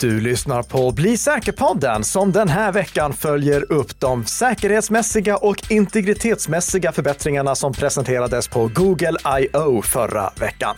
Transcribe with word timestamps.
Du 0.00 0.20
lyssnar 0.20 0.62
på 0.62 0.90
Bli 0.90 1.16
säker-podden 1.16 2.04
som 2.04 2.32
den 2.32 2.48
här 2.48 2.72
veckan 2.72 3.12
följer 3.12 3.72
upp 3.72 4.00
de 4.00 4.24
säkerhetsmässiga 4.24 5.36
och 5.36 5.72
integritetsmässiga 5.72 6.92
förbättringarna 6.92 7.54
som 7.54 7.72
presenterades 7.72 8.48
på 8.48 8.70
Google 8.74 9.40
I.O. 9.40 9.82
förra 9.82 10.32
veckan. 10.40 10.76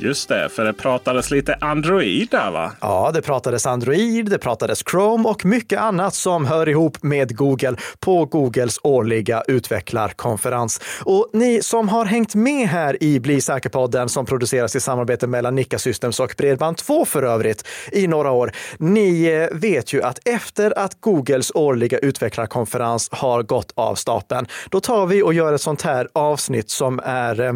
Just 0.00 0.28
det, 0.28 0.48
för 0.48 0.64
det 0.64 0.72
pratades 0.72 1.30
lite 1.30 1.54
Android 1.60 2.28
där 2.30 2.50
va? 2.50 2.72
Ja, 2.80 3.10
det 3.14 3.22
pratades 3.22 3.66
Android, 3.66 4.30
det 4.30 4.38
pratades 4.38 4.82
Chrome 4.90 5.28
och 5.28 5.44
mycket 5.44 5.80
annat 5.80 6.14
som 6.14 6.46
hör 6.46 6.68
ihop 6.68 7.02
med 7.02 7.36
Google 7.36 7.76
på 8.00 8.24
Googles 8.24 8.78
årliga 8.82 9.42
utvecklarkonferens. 9.48 10.80
Och 11.04 11.30
ni 11.32 11.62
som 11.62 11.88
har 11.88 12.04
hängt 12.04 12.34
med 12.34 12.68
här 12.68 13.02
i 13.02 13.20
Bli 13.20 13.40
säker-podden 13.40 14.08
som 14.08 14.26
produceras 14.26 14.76
i 14.76 14.80
samarbete 14.80 15.26
mellan 15.26 15.54
Nikka 15.54 15.78
Systems 15.78 16.20
och 16.20 16.34
Bredband2 16.38 17.04
för 17.04 17.22
övrigt 17.22 17.66
i 17.92 18.06
några 18.06 18.30
år. 18.30 18.52
Ni 18.78 19.24
eh, 19.24 19.58
vet 19.58 19.92
ju 19.92 20.02
att 20.02 20.28
efter 20.28 20.78
att 20.78 21.00
Googles 21.00 21.52
årliga 21.54 21.98
utvecklarkonferens 21.98 23.08
har 23.12 23.42
gått 23.42 23.72
av 23.74 23.94
stapeln, 23.94 24.46
då 24.68 24.80
tar 24.80 25.06
vi 25.06 25.22
och 25.22 25.34
gör 25.34 25.52
ett 25.52 25.60
sånt 25.60 25.82
här 25.82 26.08
avsnitt 26.12 26.70
som 26.70 27.00
är 27.04 27.40
eh, 27.40 27.54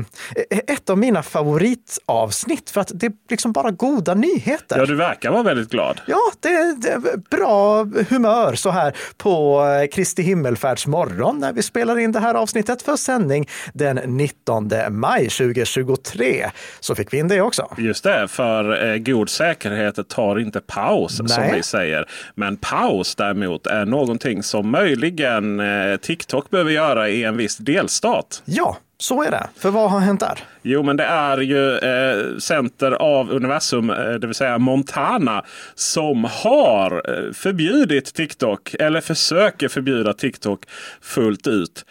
ett 0.66 0.90
av 0.90 0.98
mina 0.98 1.22
favoritavsnitt 1.22 2.31
avsnitt 2.32 2.70
för 2.70 2.80
att 2.80 2.90
det 2.94 3.06
är 3.06 3.12
liksom 3.30 3.52
bara 3.52 3.70
goda 3.70 4.14
nyheter. 4.14 4.78
Ja, 4.78 4.86
du 4.86 4.94
verkar 4.94 5.30
vara 5.30 5.42
väldigt 5.42 5.70
glad. 5.70 6.00
Ja, 6.06 6.20
det, 6.40 6.76
det 6.82 6.88
är 6.88 7.16
bra 7.30 7.84
humör 8.10 8.54
så 8.54 8.70
här 8.70 8.96
på 9.16 9.64
eh, 9.64 9.88
Kristi 9.88 10.22
himmelfärdsmorgon 10.22 11.38
när 11.38 11.52
vi 11.52 11.62
spelar 11.62 11.98
in 11.98 12.12
det 12.12 12.20
här 12.20 12.34
avsnittet 12.34 12.82
för 12.82 12.96
sändning 12.96 13.48
den 13.74 13.96
19 13.96 14.70
maj 14.90 15.28
2023. 15.28 16.50
Så 16.80 16.94
fick 16.94 17.12
vi 17.12 17.18
in 17.18 17.28
det 17.28 17.40
också. 17.40 17.74
Just 17.78 18.04
det, 18.04 18.28
för 18.28 18.92
eh, 18.92 18.96
god 18.96 19.28
säkerhet 19.28 20.08
tar 20.08 20.38
inte 20.38 20.60
paus 20.60 21.20
Nej. 21.20 21.28
som 21.28 21.44
vi 21.56 21.62
säger. 21.62 22.08
Men 22.34 22.56
paus 22.56 23.14
däremot 23.14 23.66
är 23.66 23.86
någonting 23.86 24.42
som 24.42 24.70
möjligen 24.70 25.60
eh, 25.60 25.96
TikTok 25.96 26.50
behöver 26.50 26.70
göra 26.70 27.08
i 27.08 27.24
en 27.24 27.36
viss 27.36 27.56
delstat. 27.56 28.42
Ja, 28.44 28.76
så 29.02 29.22
är 29.22 29.30
det. 29.30 29.48
För 29.56 29.70
vad 29.70 29.90
har 29.90 30.00
hänt 30.00 30.20
där? 30.20 30.38
Jo, 30.62 30.82
men 30.82 30.96
det 30.96 31.04
är 31.04 31.38
ju 31.38 31.78
eh, 31.78 32.38
center 32.38 32.92
av 32.92 33.30
universum, 33.30 33.90
eh, 33.90 34.12
det 34.12 34.26
vill 34.26 34.34
säga 34.34 34.58
Montana, 34.58 35.44
som 35.74 36.24
har 36.24 36.92
eh, 36.92 37.32
förbjudit 37.32 38.14
TikTok 38.14 38.74
eller 38.78 39.00
försöker 39.00 39.68
förbjuda 39.68 40.12
TikTok 40.12 40.64
fullt 41.00 41.46
ut. 41.46 41.84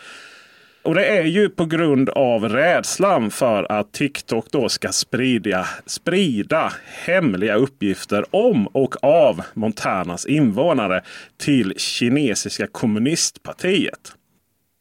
Och 0.83 0.95
det 0.95 1.05
är 1.05 1.23
ju 1.23 1.49
på 1.49 1.65
grund 1.65 2.09
av 2.09 2.49
rädslan 2.49 3.31
för 3.31 3.71
att 3.71 3.91
TikTok 3.91 4.45
då 4.51 4.69
ska 4.69 4.89
sprida, 4.89 5.67
sprida 5.85 6.73
hemliga 7.05 7.55
uppgifter 7.55 8.25
om 8.31 8.67
och 8.67 9.03
av 9.03 9.41
Montanas 9.53 10.25
invånare 10.25 11.01
till 11.37 11.73
kinesiska 11.77 12.67
kommunistpartiet 12.67 14.15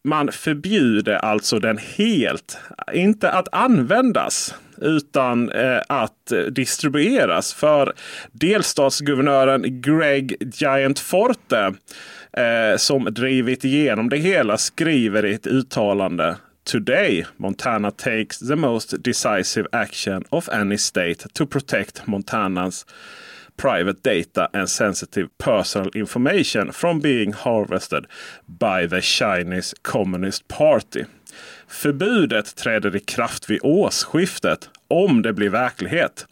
man 0.05 0.33
förbjuder 0.33 1.15
alltså 1.15 1.59
den 1.59 1.79
helt. 1.79 2.59
Inte 2.93 3.31
att 3.31 3.48
användas 3.53 4.55
utan 4.81 5.51
eh, 5.51 5.81
att 5.89 6.33
distribueras. 6.51 7.55
För 7.55 7.92
delstatsguvernören 8.33 9.81
Greg 9.81 10.55
Giantforte 10.55 11.75
eh, 12.33 12.77
som 12.77 13.05
drivit 13.05 13.65
igenom 13.65 14.09
det 14.09 14.17
hela 14.17 14.59
skriver 14.59 15.25
i 15.25 15.34
ett 15.34 15.47
uttalande 15.47 16.37
Today, 16.64 17.27
Montana 17.37 17.91
takes 17.91 18.39
the 18.39 18.57
most 18.57 18.95
decisive 19.05 19.67
action 19.73 20.25
of 20.31 20.48
any 20.48 20.79
state 20.79 21.29
to 21.33 21.47
protect 21.47 22.07
Montanas 22.07 22.86
private 23.61 24.03
data 24.03 24.48
and 24.53 24.69
sensitive 24.69 25.29
personal 25.39 25.91
information 25.95 26.73
from 26.73 27.01
being 27.01 27.33
harvested 27.33 28.07
by 28.47 28.89
the 28.89 29.01
Chinese 29.01 29.75
Communist 29.83 30.48
Party. 30.48 31.05
Förbudet 31.69 32.57
träder 32.57 32.97
i 32.97 33.01
kraft 33.01 33.51
vid 33.51 33.61
årsskiftet 33.63 34.71
om 34.89 35.23
det 35.23 35.33
blir 35.33 35.51
verklighet. 35.51 36.27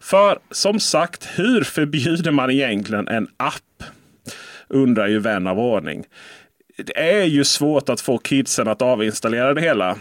För 0.00 0.38
som 0.50 0.80
sagt, 0.80 1.28
hur 1.34 1.64
förbjuder 1.64 2.30
man 2.30 2.50
egentligen 2.50 3.08
en 3.08 3.28
app? 3.36 3.84
Undrar 4.68 5.06
ju 5.06 5.18
vän 5.18 5.46
av 5.46 5.58
ordning. 5.58 6.04
Det 6.76 6.98
är 6.98 7.24
ju 7.24 7.44
svårt 7.44 7.88
att 7.88 8.00
få 8.00 8.18
kidsen 8.18 8.68
att 8.68 8.82
avinstallera 8.82 9.54
det 9.54 9.60
hela. 9.60 9.96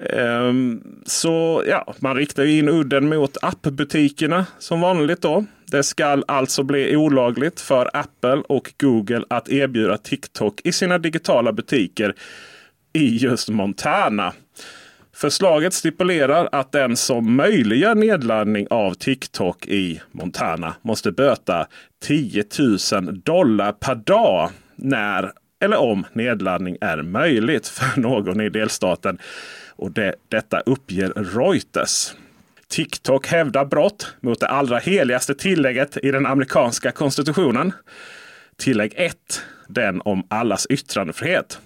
Um, 0.00 0.82
så 1.06 1.64
ja, 1.66 1.94
man 1.98 2.16
riktar 2.16 2.44
in 2.44 2.68
udden 2.68 3.08
mot 3.08 3.36
appbutikerna 3.42 4.46
som 4.58 4.80
vanligt 4.80 5.22
då. 5.22 5.44
Det 5.66 5.82
ska 5.82 6.22
alltså 6.28 6.62
bli 6.62 6.96
olagligt 6.96 7.60
för 7.60 7.90
Apple 7.92 8.42
och 8.48 8.72
Google 8.78 9.24
att 9.30 9.48
erbjuda 9.48 9.98
TikTok 9.98 10.60
i 10.64 10.72
sina 10.72 10.98
digitala 10.98 11.52
butiker 11.52 12.14
i 12.92 13.16
just 13.16 13.48
Montana. 13.48 14.32
Förslaget 15.14 15.74
stipulerar 15.74 16.48
att 16.52 16.72
den 16.72 16.96
som 16.96 17.36
möjliggör 17.36 17.94
nedladdning 17.94 18.66
av 18.70 18.94
TikTok 18.94 19.66
i 19.66 20.00
Montana 20.10 20.74
måste 20.82 21.12
böta 21.12 21.66
10 22.02 22.44
000 22.92 23.22
dollar 23.22 23.72
per 23.72 23.94
dag 23.94 24.50
när 24.76 25.32
eller 25.60 25.80
om 25.80 26.06
nedladdning 26.12 26.76
är 26.80 27.02
möjligt 27.02 27.68
för 27.68 28.00
någon 28.00 28.40
i 28.40 28.48
delstaten. 28.48 29.18
Och 29.76 29.90
det, 29.90 30.14
detta 30.28 30.60
uppger 30.60 31.08
Reuters. 31.08 32.14
TikTok 32.68 33.26
hävdar 33.26 33.64
brott 33.64 34.16
mot 34.20 34.40
det 34.40 34.48
allra 34.48 34.78
heligaste 34.78 35.34
tillägget 35.34 35.96
i 36.02 36.10
den 36.10 36.26
amerikanska 36.26 36.92
konstitutionen. 36.92 37.72
Tillägg 38.56 38.92
1. 38.96 39.16
Den 39.68 40.00
om 40.00 40.26
allas 40.28 40.66
yttrandefrihet. 40.70 41.58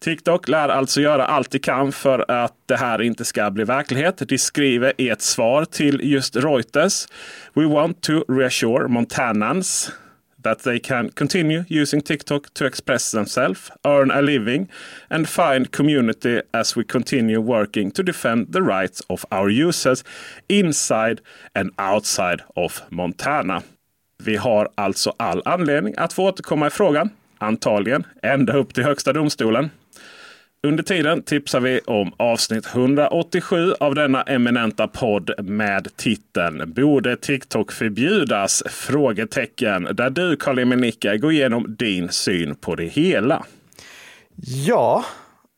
TikTok 0.00 0.48
lär 0.48 0.68
alltså 0.68 1.00
göra 1.00 1.26
allt 1.26 1.50
de 1.50 1.58
kan 1.58 1.92
för 1.92 2.30
att 2.30 2.54
det 2.66 2.76
här 2.76 3.02
inte 3.02 3.24
ska 3.24 3.50
bli 3.50 3.64
verklighet. 3.64 4.22
De 4.28 4.38
skriver 4.38 4.92
i 4.98 5.08
ett 5.08 5.22
svar 5.22 5.64
till 5.64 6.00
just 6.02 6.36
Reuters. 6.36 7.06
We 7.54 7.66
want 7.66 8.02
to 8.02 8.12
reassure 8.28 8.88
Montanans 8.88 9.92
that 10.42 10.58
they 10.62 10.78
can 10.78 11.10
continue 11.10 11.64
using 11.68 12.00
TikTok 12.00 12.54
to 12.54 12.66
express 12.66 13.10
themselves, 13.10 13.70
earn 13.84 14.10
a 14.10 14.22
living 14.22 14.68
and 15.10 15.28
find 15.28 15.70
community 15.70 16.42
as 16.52 16.76
we 16.76 16.84
continue 16.84 17.40
working 17.40 17.90
to 17.90 18.02
defend 18.02 18.52
the 18.52 18.62
rights 18.62 19.02
of 19.08 19.24
our 19.30 19.50
users 19.50 20.04
inside 20.48 21.20
and 21.54 21.70
outside 21.78 22.42
of 22.54 22.82
Montana. 22.90 23.62
Vi 24.22 24.36
har 24.36 24.68
alltså 24.74 25.14
all 25.16 25.42
anledning 25.44 25.94
att 25.96 26.12
få 26.12 26.24
återkomma 26.24 26.66
i 26.66 26.70
frågan, 26.70 27.10
antagligen 27.38 28.06
ända 28.22 28.52
upp 28.52 28.74
till 28.74 28.84
Högsta 28.84 29.12
domstolen. 29.12 29.70
Under 30.66 30.82
tiden 30.82 31.22
tipsar 31.22 31.60
vi 31.60 31.80
om 31.86 32.12
avsnitt 32.16 32.66
187 32.66 33.72
av 33.80 33.94
denna 33.94 34.22
eminenta 34.22 34.88
podd 34.88 35.30
med 35.44 35.96
titeln 35.96 36.72
Borde 36.72 37.16
TikTok 37.16 37.72
förbjudas? 37.72 38.62
Frågetecken. 38.66 39.88
Där 39.92 40.10
du 40.10 40.36
Karl-Emil 40.36 40.78
Nicka 40.78 41.16
går 41.16 41.32
igenom 41.32 41.76
din 41.78 42.08
syn 42.08 42.54
på 42.54 42.74
det 42.74 42.84
hela. 42.84 43.44
Ja, 44.66 45.04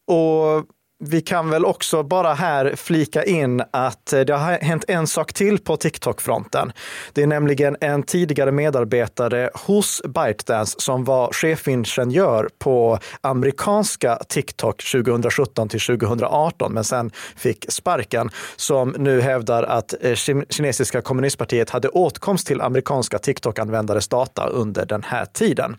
och 0.06 0.66
vi 1.00 1.20
kan 1.20 1.50
väl 1.50 1.64
också 1.64 2.02
bara 2.02 2.34
här 2.34 2.76
flika 2.76 3.24
in 3.24 3.62
att 3.70 4.12
eh, 4.12 4.20
det 4.20 4.34
har 4.34 4.52
hänt 4.52 4.84
en 4.88 5.06
sak 5.06 5.32
till 5.32 5.58
på 5.58 5.76
TikTok-fronten. 5.76 6.72
Det 7.12 7.22
är 7.22 7.26
nämligen 7.26 7.76
en 7.80 8.02
tidigare 8.02 8.52
medarbetare 8.52 9.50
hos 9.54 10.02
ByteDance 10.04 10.80
som 10.80 11.04
var 11.04 11.32
chefingenjör 11.32 12.48
på 12.58 12.98
amerikanska 13.20 14.18
TikTok 14.28 14.82
2017 14.92 15.68
till 15.68 15.80
2018, 15.80 16.72
men 16.72 16.84
sen 16.84 17.10
fick 17.36 17.64
sparken, 17.68 18.30
som 18.56 18.94
nu 18.98 19.20
hävdar 19.20 19.62
att 19.62 19.94
eh, 20.00 20.14
kinesiska 20.48 21.02
kommunistpartiet 21.02 21.70
hade 21.70 21.88
åtkomst 21.88 22.46
till 22.46 22.60
amerikanska 22.60 23.18
TikTok-användares 23.18 24.08
data 24.08 24.46
under 24.46 24.86
den 24.86 25.02
här 25.02 25.24
tiden. 25.24 25.76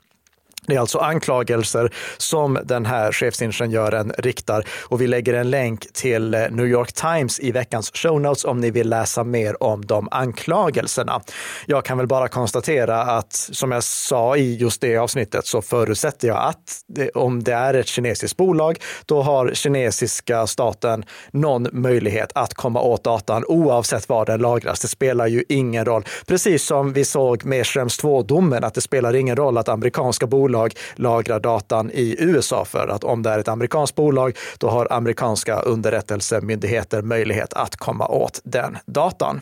Det 0.67 0.75
är 0.75 0.79
alltså 0.79 0.97
anklagelser 0.97 1.93
som 2.17 2.59
den 2.63 2.85
här 2.85 3.11
chefsingenjören 3.11 4.13
riktar 4.17 4.67
och 4.83 5.01
vi 5.01 5.07
lägger 5.07 5.33
en 5.33 5.49
länk 5.49 5.93
till 5.93 6.33
eh, 6.33 6.39
New 6.51 6.65
York 6.65 6.93
Times 6.93 7.39
i 7.39 7.51
veckans 7.51 7.91
show 7.93 8.21
notes 8.21 8.45
om 8.45 8.57
ni 8.57 8.71
vill 8.71 8.89
läsa 8.89 9.23
mer 9.23 9.63
om 9.63 9.85
de 9.85 10.07
anklagelserna. 10.11 11.21
Jag 11.65 11.85
kan 11.85 11.97
väl 11.97 12.07
bara 12.07 12.27
konstatera 12.27 13.01
att 13.01 13.33
som 13.33 13.71
jag 13.71 13.83
sa 13.83 14.37
i 14.37 14.55
just 14.55 14.81
det 14.81 14.97
avsnittet 14.97 15.45
så 15.45 15.61
förutsätter 15.61 16.27
jag 16.27 16.37
att 16.37 16.81
om 17.13 17.43
det 17.43 17.53
är 17.53 17.73
ett 17.73 17.87
kinesiskt 17.87 18.37
bolag, 18.37 18.77
då 19.05 19.21
har 19.21 19.51
kinesiska 19.53 20.47
staten 20.47 21.05
någon 21.31 21.67
möjlighet 21.71 22.31
att 22.35 22.53
komma 22.53 22.81
åt 22.81 23.03
datan 23.03 23.45
oavsett 23.47 24.09
var 24.09 24.25
den 24.25 24.39
lagras. 24.39 24.79
Det 24.79 24.87
spelar 24.87 25.27
ju 25.27 25.43
ingen 25.49 25.85
roll. 25.85 26.03
Precis 26.27 26.63
som 26.63 26.93
vi 26.93 27.05
såg 27.05 27.45
med 27.45 27.65
Schrems 27.65 28.03
2-domen, 28.03 28.63
att 28.63 28.73
det 28.73 28.81
spelar 28.81 29.15
ingen 29.15 29.35
roll 29.35 29.57
att 29.57 29.69
amerikanska 29.69 30.27
bolag 30.27 30.50
bolag 30.51 30.73
lagrar 30.95 31.39
datan 31.39 31.91
i 31.91 32.15
USA 32.19 32.65
för 32.65 32.87
att 32.87 33.03
om 33.03 33.23
det 33.23 33.29
är 33.29 33.39
ett 33.39 33.47
amerikanskt 33.47 33.95
bolag, 33.95 34.37
då 34.57 34.69
har 34.69 34.87
amerikanska 34.91 35.59
underrättelsemyndigheter 35.59 37.01
möjlighet 37.01 37.53
att 37.53 37.75
komma 37.75 38.07
åt 38.07 38.41
den 38.43 38.77
datan. 38.85 39.41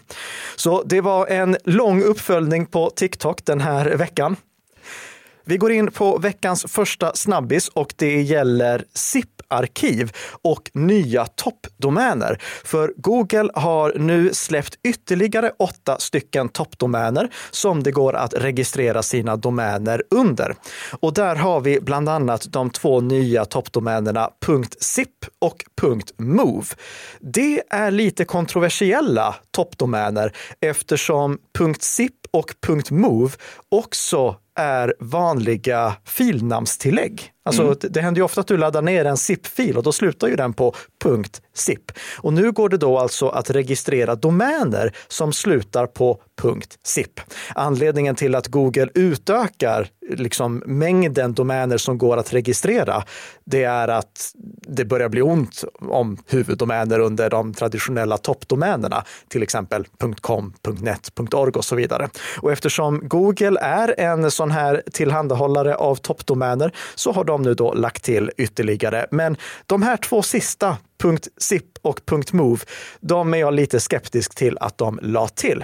Så 0.55 0.83
det 0.83 1.01
var 1.01 1.27
en 1.27 1.57
lång 1.63 2.03
uppföljning 2.03 2.65
på 2.65 2.89
TikTok 2.89 3.45
den 3.45 3.61
här 3.61 3.85
veckan. 3.95 4.35
Vi 5.49 5.57
går 5.57 5.71
in 5.71 5.91
på 5.91 6.17
veckans 6.17 6.65
första 6.67 7.15
snabbis 7.15 7.67
och 7.67 7.93
det 7.95 8.21
gäller 8.21 8.85
ZIP-arkiv 8.93 10.11
och 10.41 10.71
nya 10.73 11.25
toppdomäner. 11.25 12.41
För 12.65 12.93
Google 12.97 13.49
har 13.53 13.93
nu 13.95 14.33
släppt 14.33 14.75
ytterligare 14.83 15.51
åtta 15.59 15.99
stycken 15.99 16.49
toppdomäner 16.49 17.29
som 17.51 17.83
det 17.83 17.91
går 17.91 18.13
att 18.13 18.33
registrera 18.33 19.03
sina 19.03 19.35
domäner 19.35 20.03
under. 20.11 20.55
Och 20.99 21.13
där 21.13 21.35
har 21.35 21.61
vi 21.61 21.81
bland 21.81 22.09
annat 22.09 22.45
de 22.49 22.69
två 22.69 23.01
nya 23.01 23.45
toppdomänerna 23.45 24.29
.zip 24.79 25.25
och 25.39 25.65
.move. 26.17 26.67
Det 27.19 27.61
är 27.69 27.91
lite 27.91 28.25
kontroversiella 28.25 29.35
toppdomäner 29.51 30.33
eftersom 30.61 31.37
.zip 31.79 32.15
och 32.31 32.53
.move 32.91 33.31
också 33.69 34.35
är 34.59 34.93
vanliga 34.99 35.95
filnamnstillägg. 36.05 37.31
Alltså, 37.49 37.63
mm. 37.63 37.77
Det 37.81 38.01
händer 38.01 38.19
ju 38.19 38.25
ofta 38.25 38.41
att 38.41 38.47
du 38.47 38.57
laddar 38.57 38.81
ner 38.81 39.05
en 39.05 39.17
zip-fil 39.17 39.77
och 39.77 39.83
då 39.83 39.91
slutar 39.91 40.27
ju 40.27 40.35
den 40.35 40.53
på 40.53 40.75
.zip. 41.53 41.91
Och 42.17 42.33
nu 42.33 42.51
går 42.51 42.69
det 42.69 42.77
då 42.77 42.97
alltså 42.97 43.29
att 43.29 43.49
registrera 43.49 44.15
domäner 44.15 44.95
som 45.07 45.33
slutar 45.33 45.85
på 45.85 46.21
.zip. 46.83 47.19
Anledningen 47.55 48.15
till 48.15 48.35
att 48.35 48.47
Google 48.47 48.89
utökar 48.93 49.87
liksom 50.09 50.63
mängden 50.65 51.33
domäner 51.33 51.77
som 51.77 51.97
går 51.97 52.17
att 52.17 52.33
registrera, 52.33 53.03
det 53.45 53.63
är 53.63 53.87
att 53.87 54.31
det 54.67 54.85
börjar 54.85 55.09
bli 55.09 55.21
ont 55.21 55.63
om 55.79 56.17
huvuddomäner 56.27 56.99
under 56.99 57.29
de 57.29 57.53
traditionella 57.53 58.17
toppdomänerna, 58.17 59.03
till 59.27 59.43
exempel 59.43 59.85
.com, 60.21 60.53
.net, 60.81 61.11
.org 61.33 61.51
och 61.55 61.65
så 61.65 61.75
vidare. 61.75 62.09
Och 62.41 62.51
eftersom 62.51 63.01
Google 63.07 63.59
är 63.59 63.99
en 63.99 64.31
sån 64.31 64.51
här 64.51 64.83
tillhandahållare 64.93 65.75
av 65.75 65.95
toppdomäner 65.95 66.71
så 66.95 67.11
har 67.11 67.23
de 67.23 67.38
nu 67.41 67.53
då 67.53 67.73
lagt 67.73 68.03
till 68.03 68.31
ytterligare. 68.37 69.07
Men 69.11 69.37
de 69.65 69.81
här 69.81 69.97
två 69.97 70.21
sista, 70.21 70.77
.zip 71.37 71.65
och 71.81 72.01
.move, 72.33 72.61
de 72.99 73.33
är 73.33 73.37
jag 73.37 73.53
lite 73.53 73.79
skeptisk 73.79 74.35
till 74.35 74.57
att 74.57 74.77
de 74.77 74.99
la 75.01 75.27
till. 75.27 75.63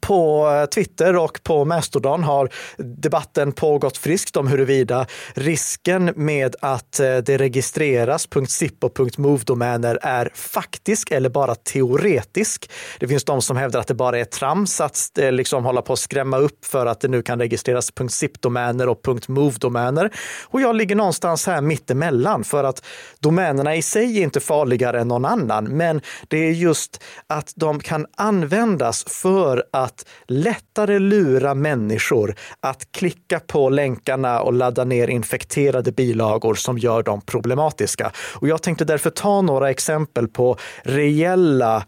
På 0.00 0.50
eh, 0.50 0.66
Twitter 0.66 1.16
och 1.16 1.40
på 1.42 1.64
Mastodon 1.64 2.22
har 2.22 2.48
debatten 2.76 3.52
pågått 3.52 3.96
friskt 3.96 4.36
om 4.36 4.46
huruvida 4.48 5.06
risken 5.34 6.12
med 6.16 6.56
att 6.60 7.00
eh, 7.00 7.16
det 7.16 7.38
registreras 7.38 8.28
.zip 8.48 8.84
och 8.84 8.98
.move-domäner 9.18 9.98
är 10.02 10.30
faktisk 10.34 11.10
eller 11.10 11.30
bara 11.30 11.54
teoretisk. 11.54 12.70
Det 13.00 13.08
finns 13.08 13.24
de 13.24 13.42
som 13.42 13.56
hävdar 13.56 13.80
att 13.80 13.86
det 13.86 13.94
bara 13.94 14.18
är 14.18 14.24
trams 14.24 14.80
att 14.80 15.18
eh, 15.18 15.32
liksom 15.32 15.64
hålla 15.64 15.82
på 15.82 15.92
att 15.92 15.98
skrämma 15.98 16.38
upp 16.38 16.64
för 16.64 16.86
att 16.86 17.00
det 17.00 17.08
nu 17.08 17.22
kan 17.22 17.38
registreras 17.38 17.92
.zip-domäner 18.08 18.88
och 18.88 19.00
.move-domäner. 19.28 20.10
Och 20.44 20.60
jag 20.60 20.76
ligger 20.76 20.96
någonstans 20.96 21.46
här 21.46 21.60
mittemellan 21.60 22.44
för 22.44 22.64
att 22.64 22.84
domänerna 23.20 23.76
i 23.76 23.82
sig 23.82 24.18
är 24.18 24.22
inte 24.22 24.40
farligare 24.40 25.00
än 25.00 25.08
någon 25.08 25.24
annan, 25.24 25.64
men 25.64 26.00
det 26.28 26.38
är 26.38 26.52
just 26.52 27.02
att 27.26 27.52
de 27.56 27.80
kan 27.80 28.06
användas 28.16 29.04
för 29.04 29.64
att 29.72 29.77
att 29.78 30.06
lättare 30.26 30.98
lura 30.98 31.54
människor 31.54 32.34
att 32.60 32.92
klicka 32.92 33.40
på 33.40 33.68
länkarna 33.68 34.40
och 34.40 34.52
ladda 34.52 34.84
ner 34.84 35.08
infekterade 35.08 35.92
bilagor 35.92 36.54
som 36.54 36.78
gör 36.78 37.02
dem 37.02 37.20
problematiska. 37.20 38.12
Och 38.34 38.48
jag 38.48 38.62
tänkte 38.62 38.84
därför 38.84 39.10
ta 39.10 39.42
några 39.42 39.70
exempel 39.70 40.28
på 40.28 40.56
reella 40.82 41.84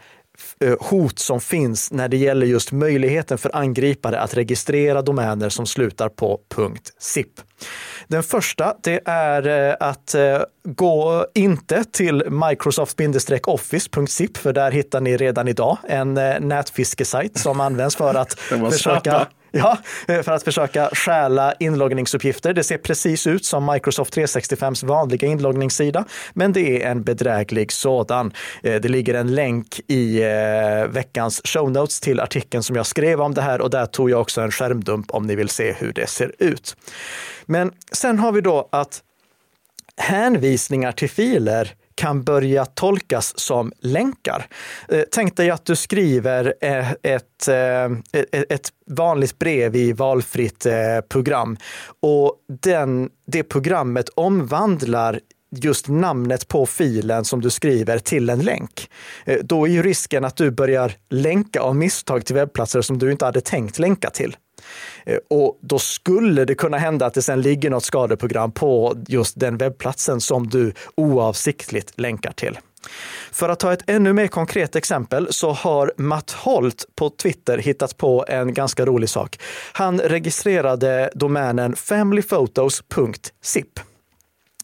hot 0.81 1.19
som 1.19 1.41
finns 1.41 1.93
när 1.93 2.09
det 2.09 2.17
gäller 2.17 2.47
just 2.47 2.73
möjligheten 2.73 3.39
för 3.39 3.57
angripare 3.57 4.21
att 4.21 4.37
registrera 4.37 5.03
domäner 5.03 5.49
som 5.49 5.67
slutar 5.67 6.09
på 6.09 6.41
.zip. 6.99 7.41
Den 8.09 8.23
första, 8.23 8.75
det 8.83 9.01
är 9.05 9.69
eh, 9.69 9.77
att 9.81 10.15
eh, 10.15 10.41
gå 10.65 11.27
inte 11.35 11.85
till 11.85 12.25
Microsoft-office.zip, 12.27 14.37
för 14.37 14.53
där 14.53 14.71
hittar 14.71 15.01
ni 15.01 15.17
redan 15.17 15.49
idag 15.49 15.79
en 15.89 16.17
eh, 16.17 16.41
nätfiskesajt 16.41 17.39
som 17.39 17.61
används 17.61 17.97
för 17.97 18.15
att 18.15 18.33
försöka 18.73 19.27
Ja, 19.61 19.79
eh, 20.09 20.23
för 20.23 20.33
att 20.33 20.43
försöka 20.43 20.91
stjäla 20.93 21.55
inloggningsuppgifter. 21.59 22.53
Det 22.53 22.65
ser 22.65 22.79
precis 22.79 23.27
ut 23.27 23.45
som 23.45 23.73
Microsoft 23.73 24.17
365s 24.17 24.87
vanliga 24.87 25.29
inloggningssida, 25.29 26.05
men 26.33 26.53
det 26.53 26.83
är 26.83 26.91
en 26.91 27.03
bedräglig 27.03 27.73
sådan. 27.73 28.33
Eh, 28.63 28.81
det 28.81 28.89
ligger 28.89 29.15
en 29.15 29.35
länk 29.35 29.81
i 29.87 30.23
eh, 30.23 30.87
veckans 30.89 31.41
show 31.45 31.71
notes 31.71 32.01
till 32.01 32.21
artikeln 32.21 32.63
som 32.63 32.77
jag 32.77 32.87
skrev 32.87 33.21
om 33.21 33.35
det 33.35 33.43
här 33.43 33.61
och 33.61 33.71
där 33.71 33.87
tog 33.87 34.11
jag 34.11 34.21
också 34.21 34.41
en 34.41 34.51
skärmdump 34.51 35.11
om 35.11 35.27
ni 35.27 35.35
vill 35.35 35.49
se 35.49 35.73
hur 35.73 35.93
det 35.93 36.07
ser 36.07 36.33
ut. 36.39 36.77
Men 37.47 37.73
sen 37.93 38.19
har 38.19 38.33
vi 38.33 38.41
då 38.41 38.69
att 38.73 39.03
hänvisningar 39.97 40.93
till 40.93 41.11
filer 41.11 41.75
kan 42.01 42.23
börja 42.23 42.65
tolkas 42.65 43.39
som 43.39 43.73
länkar. 43.81 44.47
Eh, 44.89 45.03
tänk 45.11 45.37
dig 45.37 45.51
att 45.51 45.65
du 45.65 45.77
skriver 45.77 46.55
eh, 46.61 46.91
ett, 46.91 47.49
eh, 47.49 47.55
e-, 47.55 47.91
e-, 48.13 48.45
ett 48.49 48.69
vanligt 48.87 49.39
brev 49.39 49.77
i 49.77 49.93
valfritt 49.93 50.67
program 51.09 51.57
och 52.01 52.35
den, 52.63 53.11
det 53.27 53.43
programmet 53.43 54.09
omvandlar 54.09 55.21
just 55.57 55.89
namnet 55.89 56.49
på 56.49 56.67
filen 56.67 57.25
som 57.25 57.41
du 57.41 57.51
skriver 57.51 57.99
till 57.99 58.31
en 58.31 58.41
länk. 58.41 58.91
Då 59.43 59.67
är 59.67 59.71
ju 59.71 59.83
risken 59.83 60.25
att 60.25 60.37
du 60.37 60.51
börjar 60.51 60.93
länka 61.11 61.61
av 61.61 61.77
misstag 61.77 62.27
till 62.27 62.35
webbplatser 62.35 62.83
som 62.83 62.99
du 62.99 63.11
inte 63.11 63.25
hade 63.25 63.41
tänkt 63.41 63.79
länka 63.79 64.11
till. 64.11 64.37
Eh, 65.05 65.19
och 65.31 65.59
då 65.61 65.79
skulle 65.79 66.45
det 66.45 66.55
kunna 66.55 66.79
hända 66.79 67.07
att 67.07 67.15
det 67.15 67.23
sen 67.23 67.43
ligger 67.43 67.71
något 67.71 67.85
skadeprogram 67.85 68.53
på 68.53 68.97
just 69.09 69.41
den 69.41 69.57
webbplatsen 69.57 70.21
som 70.21 70.49
du 70.49 70.73
oavsiktligt 70.95 72.01
länkar 72.01 72.33
till. 72.33 72.59
För 73.33 73.49
att 73.49 73.61
ta 73.61 73.73
ett 73.73 73.91
ännu 73.91 74.13
mer 74.13 74.27
konkret 74.27 74.77
exempel 74.77 75.29
så 75.31 75.51
har 75.51 75.93
Matt 75.97 76.31
Holt 76.31 76.85
på 76.95 77.11
Twitter 77.11 77.59
hittat 77.59 77.97
på 77.97 78.25
en 78.29 78.55
ganska 78.55 78.87
rolig 78.87 79.09
sak. 79.09 79.41
Han 79.73 80.01
registrerade 80.01 81.11
domänen 81.15 81.77
familyphotos.zip. 81.77 83.81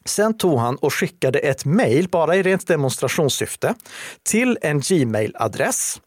Sen 0.06 0.38
tog 0.38 0.58
han 0.58 0.76
och 0.76 0.94
skickade 0.94 1.38
ett 1.38 1.64
mejl, 1.64 2.08
bara 2.08 2.36
i 2.36 2.42
rent 2.42 2.66
demonstrationssyfte, 2.66 3.74
till 4.22 4.58
en 4.62 4.80
Gmail-adress 4.80 6.00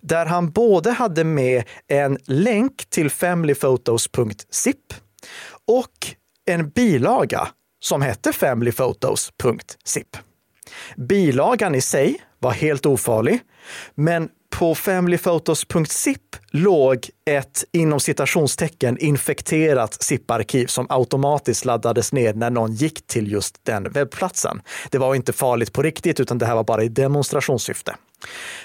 där 0.00 0.26
han 0.26 0.50
både 0.50 0.90
hade 0.90 1.24
med 1.24 1.64
en 1.88 2.18
länk 2.26 2.90
till 2.90 3.10
familyphotos.zip 3.10 4.94
och 5.66 5.90
en 6.46 6.68
bilaga 6.68 7.48
som 7.80 8.02
hette 8.02 8.32
familyphotos.zip. 8.32 10.16
Bilagan 10.96 11.74
i 11.74 11.80
sig 11.80 12.16
var 12.44 12.52
helt 12.52 12.86
ofarlig, 12.86 13.40
men 13.94 14.28
på 14.50 14.74
familyphotos.zip 14.74 16.20
låg 16.50 17.10
ett 17.30 17.64
inom 17.72 18.00
citationstecken 18.00 18.98
infekterat 18.98 20.02
zip-arkiv 20.02 20.66
som 20.66 20.86
automatiskt 20.88 21.64
laddades 21.64 22.12
ner 22.12 22.34
när 22.34 22.50
någon 22.50 22.74
gick 22.74 23.06
till 23.06 23.32
just 23.32 23.64
den 23.64 23.90
webbplatsen. 23.90 24.62
Det 24.90 24.98
var 24.98 25.14
inte 25.14 25.32
farligt 25.32 25.72
på 25.72 25.82
riktigt, 25.82 26.20
utan 26.20 26.38
det 26.38 26.46
här 26.46 26.54
var 26.54 26.64
bara 26.64 26.84
i 26.84 26.88
demonstrationssyfte. 26.88 27.96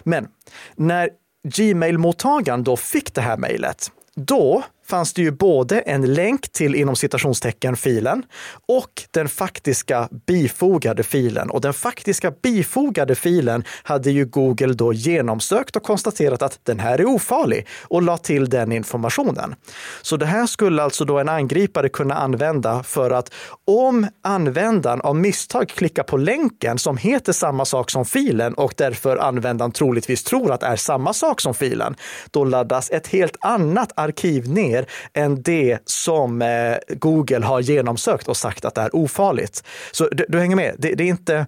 Men 0.03 0.27
när 0.75 1.09
Gmail-mottagaren 1.47 2.63
då 2.63 2.77
fick 2.77 3.13
det 3.13 3.21
här 3.21 3.37
mejlet, 3.37 3.91
då 4.15 4.63
fanns 4.89 5.13
det 5.13 5.21
ju 5.21 5.31
både 5.31 5.79
en 5.79 6.13
länk 6.13 6.51
till 6.51 6.75
inom 6.75 6.95
citationstecken 6.95 7.75
filen 7.75 8.23
och 8.67 9.03
den 9.11 9.29
faktiska 9.29 10.09
bifogade 10.27 11.03
filen. 11.03 11.49
Och 11.49 11.61
den 11.61 11.73
faktiska 11.73 12.31
bifogade 12.31 13.15
filen 13.15 13.63
hade 13.83 14.11
ju 14.11 14.25
Google 14.25 14.73
då 14.73 14.93
genomsökt 14.93 15.75
och 15.75 15.83
konstaterat 15.83 16.41
att 16.41 16.59
den 16.63 16.79
här 16.79 16.99
är 16.99 17.05
ofarlig 17.05 17.67
och 17.83 18.01
la 18.01 18.17
till 18.17 18.49
den 18.49 18.71
informationen. 18.71 19.55
Så 20.01 20.17
det 20.17 20.25
här 20.25 20.45
skulle 20.45 20.83
alltså 20.83 21.05
då 21.05 21.19
en 21.19 21.29
angripare 21.29 21.89
kunna 21.89 22.15
använda 22.15 22.83
för 22.83 23.11
att 23.11 23.33
om 23.65 24.07
användaren 24.23 25.01
av 25.01 25.15
misstag 25.15 25.69
klickar 25.69 26.03
på 26.03 26.17
länken 26.17 26.79
som 26.79 26.97
heter 26.97 27.33
samma 27.33 27.65
sak 27.65 27.91
som 27.91 28.05
filen 28.05 28.53
och 28.53 28.73
därför 28.77 29.17
användaren 29.17 29.71
troligtvis 29.71 30.23
tror 30.23 30.51
att 30.51 30.63
är 30.63 30.75
samma 30.75 31.13
sak 31.13 31.41
som 31.41 31.53
filen, 31.53 31.95
då 32.31 32.43
laddas 32.43 32.89
ett 32.91 33.07
helt 33.07 33.37
annat 33.39 33.91
arkiv 33.95 34.49
ner 34.49 34.78
grejer 34.79 34.85
än 35.13 35.41
det 35.41 35.79
som 35.85 36.41
eh, 36.41 36.77
Google 36.97 37.45
har 37.45 37.59
genomsökt 37.59 38.27
och 38.27 38.37
sagt 38.37 38.65
att 38.65 38.75
det 38.75 38.81
är 38.81 38.95
ofarligt. 38.95 39.63
Så 39.91 40.07
du, 40.11 40.25
du 40.29 40.39
hänger 40.39 40.55
med, 40.55 40.75
det, 40.77 40.95
det 40.95 41.03
är 41.03 41.07
inte 41.07 41.45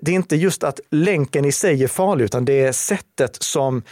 det 0.00 0.10
är 0.10 0.14
inte 0.14 0.36
just 0.36 0.64
att 0.64 0.80
länken 0.90 1.44
i 1.44 1.52
sig 1.52 1.84
är 1.84 1.88
farlig, 1.88 2.24
utan 2.24 2.44
det 2.44 2.60
är 2.60 2.72
sättet 2.72 3.42
som 3.42 3.82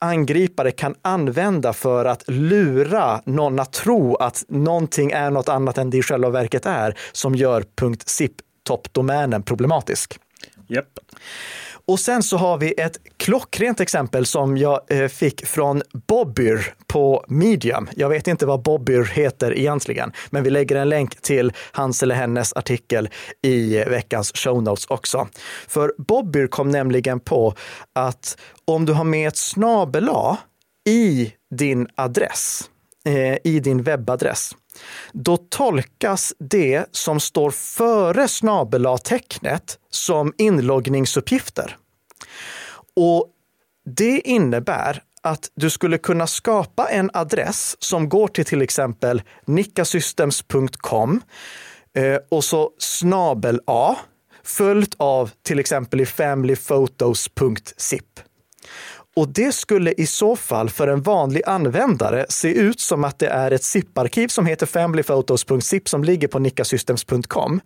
angripare 0.00 0.70
kan 0.70 0.94
använda 1.02 1.72
för 1.72 2.04
att 2.04 2.22
lura 2.28 3.20
någon 3.26 3.60
att 3.60 3.72
tro 3.72 4.16
att 4.16 4.44
någonting 4.48 5.10
är 5.10 5.30
något 5.30 5.48
annat 5.48 5.78
än 5.78 5.90
det 5.90 5.98
i 5.98 6.02
själva 6.02 6.30
verket 6.30 6.66
är, 6.66 6.94
som 7.12 7.34
gör 7.34 7.64
.zip 8.06 8.32
toppdomänen 8.64 9.42
problematisk. 9.42 10.18
Yep. 10.68 10.86
Och 11.86 12.00
sen 12.00 12.22
så 12.22 12.36
har 12.36 12.58
vi 12.58 12.74
ett 12.80 12.98
klockrent 13.16 13.80
exempel 13.80 14.26
som 14.26 14.56
jag 14.56 14.80
eh, 14.88 15.08
fick 15.08 15.46
från 15.46 15.82
Bobbyr 16.08 16.74
på 16.86 17.24
Medium. 17.28 17.88
Jag 17.96 18.08
vet 18.08 18.28
inte 18.28 18.46
vad 18.46 18.62
Bobbyr 18.62 19.04
heter 19.04 19.58
egentligen, 19.58 20.12
men 20.30 20.42
vi 20.42 20.50
lägger 20.50 20.76
en 20.76 20.88
länk 20.88 21.22
till 21.22 21.52
hans 21.72 22.02
eller 22.02 22.14
hennes 22.14 22.52
artikel 22.52 23.08
i 23.42 23.78
eh, 23.78 23.88
veckans 23.88 24.32
show 24.34 24.62
notes 24.62 24.86
också. 24.86 25.28
För 25.68 25.94
Bobbyr 25.98 26.46
kom 26.46 26.70
nämligen 26.70 27.20
på 27.20 27.54
att 27.92 28.38
om 28.64 28.86
du 28.86 28.92
har 28.92 29.04
med 29.04 29.28
ett 29.28 29.36
snabel 29.36 30.10
i 30.88 31.32
din 31.54 31.88
adress, 31.94 32.70
eh, 33.06 33.36
i 33.44 33.60
din 33.60 33.82
webbadress, 33.82 34.50
då 35.12 35.36
tolkas 35.36 36.34
det 36.38 36.84
som 36.90 37.20
står 37.20 37.50
före 37.50 38.28
snabel 38.28 38.86
tecknet 38.98 39.78
som 39.90 40.32
inloggningsuppgifter. 40.38 41.76
Och 42.96 43.26
det 43.84 44.20
innebär 44.20 45.02
att 45.22 45.50
du 45.54 45.70
skulle 45.70 45.98
kunna 45.98 46.26
skapa 46.26 46.88
en 46.88 47.10
adress 47.12 47.76
som 47.78 48.08
går 48.08 48.28
till 48.28 48.44
till 48.44 48.62
exempel 48.62 49.22
nickasystems.com 49.44 51.20
eh, 51.96 52.18
och 52.28 52.44
så 52.44 52.70
snabel 52.78 53.60
A 53.66 53.96
följt 54.44 54.94
av 54.96 55.30
till 55.42 55.58
exempel 55.58 56.00
i 56.00 56.06
familyphotos.zip. 56.06 58.20
Och 59.16 59.28
det 59.28 59.54
skulle 59.54 59.92
i 59.96 60.06
så 60.06 60.36
fall 60.36 60.70
för 60.70 60.88
en 60.88 61.02
vanlig 61.02 61.42
användare 61.46 62.26
se 62.28 62.48
ut 62.48 62.80
som 62.80 63.04
att 63.04 63.18
det 63.18 63.26
är 63.26 63.50
ett 63.50 63.64
zip-arkiv 63.64 64.28
som 64.28 64.46
heter 64.46 64.66
familyphotos.zip 64.66 65.88
som 65.88 66.04
ligger 66.04 66.28
på 66.28 66.38
nickasystems.com. 66.38 67.60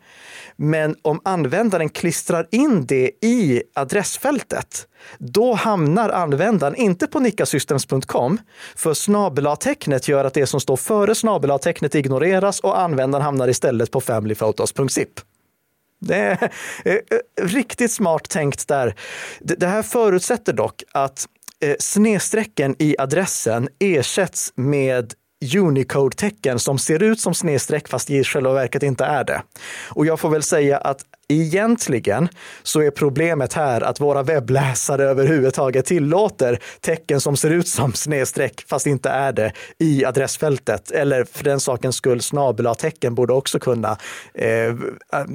Men 0.57 0.97
om 1.03 1.21
användaren 1.25 1.89
klistrar 1.89 2.47
in 2.51 2.87
det 2.87 3.11
i 3.23 3.63
adressfältet, 3.75 4.87
då 5.19 5.55
hamnar 5.55 6.11
användaren 6.11 6.77
inte 6.77 7.07
på 7.07 7.21
nickasystems.com, 7.21 8.39
för 8.77 8.95
snabel-tecknet 8.95 10.09
gör 10.09 10.25
att 10.25 10.35
det 10.35 10.47
som 10.47 10.61
står 10.61 10.77
före 10.77 11.15
snabel-tecknet 11.15 11.95
ignoreras 11.95 12.61
och 12.61 12.81
användaren 12.81 13.25
hamnar 13.25 13.49
istället 13.49 13.91
på 13.91 14.01
familyphotos.zip. 14.01 15.21
Det 16.01 16.15
är 16.15 16.51
eh, 16.85 16.99
riktigt 17.43 17.93
smart 17.93 18.29
tänkt 18.29 18.69
där. 18.69 18.95
Det 19.41 19.67
här 19.67 19.83
förutsätter 19.83 20.53
dock 20.53 20.83
att 20.93 21.27
eh, 21.65 21.77
snedstrecken 21.79 22.77
i 22.79 22.95
adressen 22.99 23.69
ersätts 23.79 24.53
med 24.55 25.15
Unicode-tecken 25.57 26.59
som 26.59 26.79
ser 26.79 27.03
ut 27.03 27.21
som 27.21 27.35
snedstreck 27.35 27.89
fast 27.89 28.11
i 28.11 28.25
själva 28.25 28.53
verket 28.53 28.83
inte 28.83 29.05
är 29.05 29.25
det. 29.25 29.43
Och 29.89 30.07
jag 30.07 30.21
får 30.21 30.31
väl 30.31 30.43
säga 30.43 30.79
att 30.79 31.05
Egentligen 31.31 32.29
så 32.63 32.81
är 32.81 32.91
problemet 32.91 33.53
här 33.53 33.81
att 33.81 34.01
våra 34.01 34.23
webbläsare 34.23 35.05
överhuvudtaget 35.05 35.87
tillåter 35.87 36.59
tecken 36.81 37.21
som 37.21 37.37
ser 37.37 37.51
ut 37.51 37.69
som 37.69 37.93
snedstreck 37.93 38.65
fast 38.69 38.87
inte 38.87 39.09
är 39.09 39.33
det 39.33 39.53
i 39.79 40.05
adressfältet. 40.05 40.91
Eller 40.91 41.25
för 41.25 41.45
den 41.45 41.61
sakens 41.61 41.97
skull 41.97 42.23
snabel 42.23 42.75
tecken 42.79 43.15
borde 43.15 43.33
också 43.33 43.59
kunna 43.59 43.97
eh, 44.35 44.75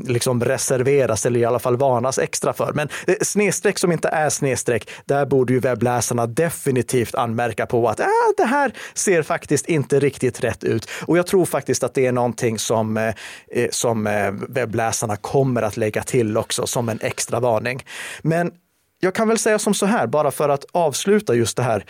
liksom 0.08 0.44
reserveras 0.44 1.26
eller 1.26 1.40
i 1.40 1.46
alla 1.46 1.60
fall 1.60 1.78
varnas 1.78 2.20
extra 2.20 2.54
för. 2.54 2.74
Men 2.74 2.90
eh, 3.08 3.16
snedstreck 3.22 3.80
som 3.80 3.92
inte 3.92 4.08
är 4.08 4.30
snedstreck, 4.30 4.90
där 5.06 5.26
borde 5.26 5.54
ju 5.54 5.60
webbläsarna 5.60 6.28
definitivt 6.28 7.16
anmärka 7.16 7.66
på 7.66 7.90
att 7.90 8.00
äh, 8.00 8.06
det 8.38 8.46
här 8.46 8.74
ser 8.94 9.22
faktiskt 9.22 9.66
inte 9.66 10.00
riktigt 10.00 10.44
rätt 10.44 10.64
ut. 10.64 10.90
Och 11.06 11.18
jag 11.18 11.28
tror 11.28 11.46
faktiskt 11.46 11.84
att 11.84 11.94
det 11.94 12.06
är 12.06 12.12
någonting 12.12 12.60
som, 12.60 12.98
eh, 12.98 13.14
eh 13.52 13.70
som 13.72 14.08
eh, 14.08 14.32
webbläsarna 14.50 15.16
kommer 15.16 15.62
att 15.62 15.78
lägga 15.84 16.04
till 16.04 16.38
också 16.38 16.68
som 16.68 16.90
en 16.90 17.00
extra 17.02 17.40
varning. 17.40 17.86
Men 18.22 18.52
jag 19.00 19.16
kan 19.16 19.28
väl 19.28 19.38
säga 19.38 19.60
som 19.60 19.74
så 19.74 19.86
här, 19.86 20.08
bara 20.08 20.32
för 20.32 20.50
att 20.50 20.66
avsluta 20.72 21.36
just 21.36 21.58
det 21.58 21.64
här. 21.64 21.86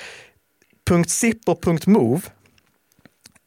.zip 1.08 1.50
och 1.50 1.88
.move, 1.88 2.22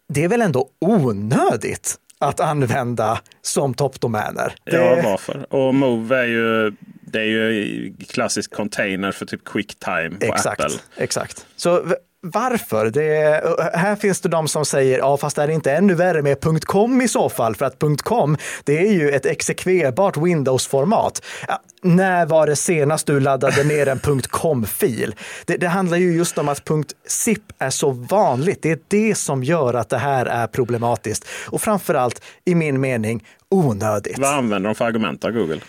det 0.09 0.25
är 0.25 0.29
väl 0.29 0.43
ändå 0.43 0.69
onödigt 0.81 1.99
att 2.19 2.41
använda 2.41 3.21
som 3.43 3.75
toppdomäner. 3.75 4.55
Det... 4.65 4.77
Ja, 4.77 5.01
varför? 5.05 5.55
Och 5.55 5.75
Move 5.75 6.17
är 6.17 6.27
ju, 6.27 6.73
det 7.01 7.21
är 7.21 7.25
ju 7.25 7.95
klassisk 8.09 8.55
container 8.55 9.13
för 9.13 9.27
typ 9.27 9.45
Quicktime 9.45 10.11
på 10.11 10.27
exakt, 10.27 10.61
Apple. 10.61 10.79
Exakt. 10.97 11.47
Så 11.57 11.95
varför? 12.23 12.91
Det, 12.91 13.37
eh, 13.37 13.79
här 13.81 13.97
finns 13.97 14.21
det 14.21 14.29
de 14.29 14.49
som 14.49 14.65
säger, 14.65 14.99
ja 14.99 15.17
fast 15.17 15.39
är 15.39 15.47
det 15.47 15.53
inte 15.53 15.73
ännu 15.73 15.95
värre 15.95 16.23
med 16.23 16.65
.com 16.65 17.03
i 17.03 17.09
så 17.09 17.29
fall? 17.29 17.57
För 17.57 17.65
att 17.65 17.83
.com, 18.03 18.37
det 18.65 18.79
är 18.79 18.93
ju 18.93 19.11
ett 19.11 19.27
exekverbart 19.27 20.17
Windows-format. 20.17 21.23
Ja, 21.49 21.61
när 21.83 22.27
var 22.27 22.47
det 22.47 22.57
senast 22.57 23.07
du 23.07 23.21
laddade 23.21 23.65
ner 23.65 23.89
en 23.89 24.21
.com-fil? 24.31 25.15
Det, 25.47 25.57
det, 25.57 25.69
handlar 25.69 25.97
ju 25.97 26.17
just 26.17 26.39
om 26.39 26.49
att 26.49 26.69
.zip 27.07 27.43
är 27.59 27.71
så 27.71 27.91
vanligt. 27.91 28.63
Det 28.63 28.71
är 28.71 28.79
det 28.89 29.15
som 29.15 29.45
gör 29.45 29.75
att 29.75 29.89
det 29.89 29.99
här 29.99 30.27
är 30.27 30.47
problematiskt. 30.47 31.29
Och 31.49 31.63
framför 31.63 31.95
allt, 31.95 32.23
i 32.45 32.55
min 32.55 32.81
mening, 32.81 33.25
onödigt. 33.51 34.19
Vad 34.19 34.35
använder 34.35 34.69
de 34.69 34.75
för 34.75 34.85
argument 34.85 35.25
av 35.25 35.31
Google? 35.31 35.61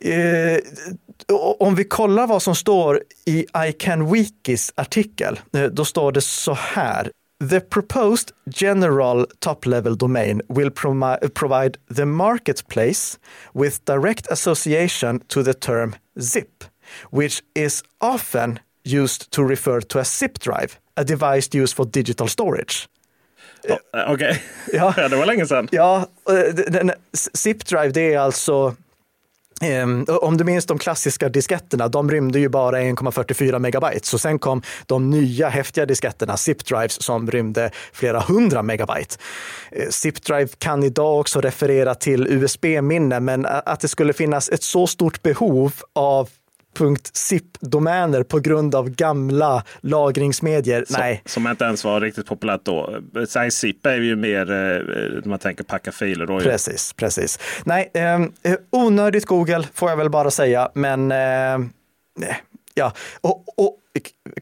Eh, 0.00 0.58
om 1.58 1.74
vi 1.74 1.84
kollar 1.84 2.26
vad 2.26 2.42
som 2.42 2.54
står 2.54 3.02
i 3.24 3.46
ICANN 3.66 4.12
Wikis 4.12 4.72
artikel, 4.74 5.40
eh, 5.54 5.62
då 5.64 5.84
står 5.84 6.12
det 6.12 6.20
så 6.20 6.54
här. 6.54 7.10
The 7.50 7.60
proposed 7.60 8.30
general 8.46 9.26
top-level 9.38 9.98
domain 9.98 10.40
will 10.48 10.70
provide 11.34 11.76
the 11.96 12.04
marketplace 12.04 13.18
with 13.52 13.84
direct 13.84 14.30
association 14.30 15.20
to 15.20 15.42
the 15.42 15.54
term 15.54 15.94
zip, 16.20 16.64
which 17.10 17.42
is 17.54 17.82
often 18.00 18.58
used 18.84 19.30
to 19.30 19.48
refer 19.48 19.80
to 19.80 19.98
a 19.98 20.04
zip 20.04 20.38
drive, 20.40 20.78
a 20.96 21.04
device 21.04 21.48
used 21.54 21.76
for 21.76 21.84
digital 21.84 22.28
storage. 22.28 22.88
Oh, 23.68 23.76
Okej, 23.92 24.14
okay. 24.14 24.36
ja. 24.72 24.94
ja, 24.96 25.08
det 25.08 25.16
var 25.16 25.26
länge 25.26 25.46
sedan. 25.46 25.68
Ja, 25.72 26.08
zip 27.34 27.66
drive 27.66 27.88
det 27.88 28.14
är 28.14 28.18
alltså 28.18 28.76
Um, 29.62 30.06
om 30.08 30.36
du 30.36 30.44
minns 30.44 30.66
de 30.66 30.78
klassiska 30.78 31.28
disketterna, 31.28 31.88
de 31.88 32.10
rymde 32.10 32.38
ju 32.38 32.48
bara 32.48 32.80
1,44 32.80 33.58
megabyte. 33.58 34.06
Så 34.06 34.18
sen 34.18 34.38
kom 34.38 34.62
de 34.86 35.10
nya 35.10 35.48
häftiga 35.48 35.86
disketterna, 35.86 36.36
Zipdrives 36.36 37.02
som 37.02 37.30
rymde 37.30 37.70
flera 37.92 38.20
hundra 38.20 38.62
megabyte. 38.62 39.16
Uh, 39.76 39.88
zip 39.90 40.18
kan 40.58 40.84
idag 40.84 41.20
också 41.20 41.40
referera 41.40 41.94
till 41.94 42.26
USB-minne, 42.26 43.20
men 43.20 43.46
att 43.46 43.80
det 43.80 43.88
skulle 43.88 44.12
finnas 44.12 44.48
ett 44.48 44.62
så 44.62 44.86
stort 44.86 45.22
behov 45.22 45.72
av 45.94 46.28
.zip-domäner 46.74 48.22
på 48.22 48.38
grund 48.38 48.74
av 48.74 48.90
gamla 48.90 49.64
lagringsmedier. 49.80 50.84
Som, 50.88 50.96
Nej. 51.00 51.22
Som 51.24 51.46
inte 51.46 51.64
ens 51.64 51.84
var 51.84 52.00
riktigt 52.00 52.26
populärt 52.26 52.64
då. 52.64 53.00
zip 53.50 53.86
är 53.86 53.96
ju 53.96 54.16
mer 54.16 54.44
när 54.44 55.16
eh, 55.16 55.28
man 55.28 55.38
tänker 55.38 55.64
packa 55.64 55.92
filer. 55.92 56.26
Då. 56.26 56.40
Precis, 56.40 56.92
precis. 56.92 57.38
Nej, 57.64 57.90
eh, 57.94 58.20
onödigt 58.70 59.26
Google 59.26 59.66
får 59.74 59.90
jag 59.90 59.96
väl 59.96 60.10
bara 60.10 60.30
säga, 60.30 60.68
men 60.74 61.12
eh, 61.12 61.58
ja, 62.74 62.92
och, 63.20 63.44
och 63.56 63.78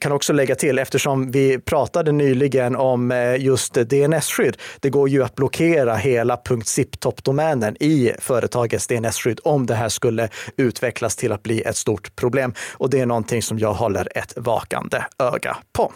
kan 0.01 0.13
också 0.13 0.33
lägga 0.33 0.55
till, 0.55 0.79
eftersom 0.79 1.31
vi 1.31 1.59
pratade 1.59 2.13
nyligen 2.13 2.77
om 2.77 3.11
eh, 3.11 3.37
just 3.37 3.75
DNS-skydd. 3.75 4.57
Det 4.81 4.91
går 4.91 5.09
ju 5.09 5.25
att 5.25 5.35
blockera 5.35 5.97
hela 5.97 6.37
.ziptop-domänen 6.65 7.77
i 7.81 8.13
företagets 8.19 8.87
DNS-skydd 8.87 9.41
om 9.45 9.67
det 9.67 9.75
här 9.75 9.89
skulle 9.89 10.29
utvecklas 10.57 11.17
till 11.17 11.33
att 11.33 11.43
bli 11.43 11.63
ett 11.63 11.77
stort 11.77 12.17
problem. 12.17 12.55
Och 12.73 12.91
det 12.91 13.01
är 13.01 13.07
någonting 13.07 13.43
som 13.43 13.59
jag 13.59 13.75
håller 13.75 14.19
ett 14.19 14.33
vakande 14.37 15.05
öga 15.19 15.57
på. 15.73 15.93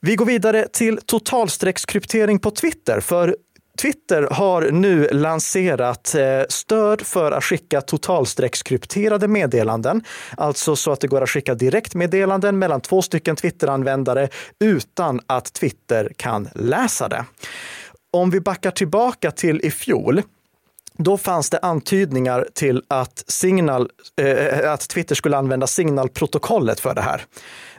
Vi 0.00 0.16
går 0.16 0.26
vidare 0.26 0.68
till 0.72 1.00
totalstreckskryptering 1.06 2.38
på 2.38 2.50
Twitter, 2.50 3.00
för 3.00 3.36
Twitter 3.78 4.28
har 4.30 4.70
nu 4.70 5.08
lanserat 5.12 6.14
eh, 6.14 6.42
stöd 6.48 7.02
för 7.02 7.32
att 7.32 7.44
skicka 7.44 7.80
totalstreckskrypterade 7.80 9.28
meddelanden, 9.28 10.04
alltså 10.36 10.76
så 10.76 10.92
att 10.92 11.00
det 11.00 11.08
går 11.08 11.22
att 11.22 11.30
skicka 11.30 11.54
direktmeddelanden 11.54 12.58
mellan 12.58 12.80
två 12.80 13.02
stycken 13.02 13.36
Twitter-användare 13.36 14.28
utan 14.58 15.20
att 15.26 15.52
Twitter 15.52 16.12
kan 16.16 16.48
läsa 16.54 17.08
det. 17.08 17.24
Om 18.10 18.30
vi 18.30 18.40
backar 18.40 18.70
tillbaka 18.70 19.30
till 19.30 19.60
i 19.60 19.70
fjol, 19.70 20.22
då 20.96 21.18
fanns 21.18 21.50
det 21.50 21.58
antydningar 21.58 22.48
till 22.54 22.82
att, 22.88 23.24
signal, 23.26 23.90
eh, 24.20 24.72
att 24.72 24.88
Twitter 24.88 25.14
skulle 25.14 25.36
använda 25.36 25.66
signalprotokollet 25.66 26.80
för 26.80 26.94
det 26.94 27.00
här. 27.00 27.24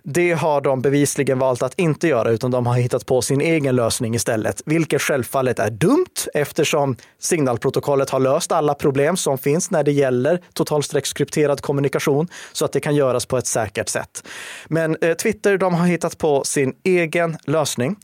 Det 0.06 0.34
har 0.34 0.62
de 0.62 0.82
bevisligen 0.82 1.40
valt 1.40 1.64
att 1.64 1.74
inte 1.80 2.08
göra, 2.08 2.32
utan 2.32 2.52
de 2.52 2.66
har 2.66 2.76
hittat 2.76 3.06
på 3.06 3.22
sin 3.22 3.42
egen 3.42 3.76
lösning 3.76 4.16
istället, 4.16 4.62
vilket 4.66 5.02
självfallet 5.02 5.60
är 5.60 5.70
dumt 5.70 6.06
eftersom 6.34 6.96
signalprotokollet 7.20 8.10
har 8.10 8.20
löst 8.20 8.52
alla 8.52 8.74
problem 8.74 9.18
som 9.18 9.38
finns 9.38 9.72
när 9.72 9.84
det 9.84 9.92
gäller 9.92 10.40
totalstreckskrypterad 10.54 11.62
kommunikation 11.62 12.28
så 12.54 12.66
att 12.66 12.72
det 12.72 12.80
kan 12.80 12.96
göras 12.96 13.26
på 13.26 13.38
ett 13.38 13.48
säkert 13.48 13.90
sätt. 13.90 14.28
Men 14.68 14.98
eh, 15.02 15.14
Twitter, 15.14 15.58
de 15.58 15.74
har 15.74 15.88
hittat 15.88 16.18
på 16.18 16.44
sin 16.44 16.74
egen 16.84 17.38
lösning 17.46 17.96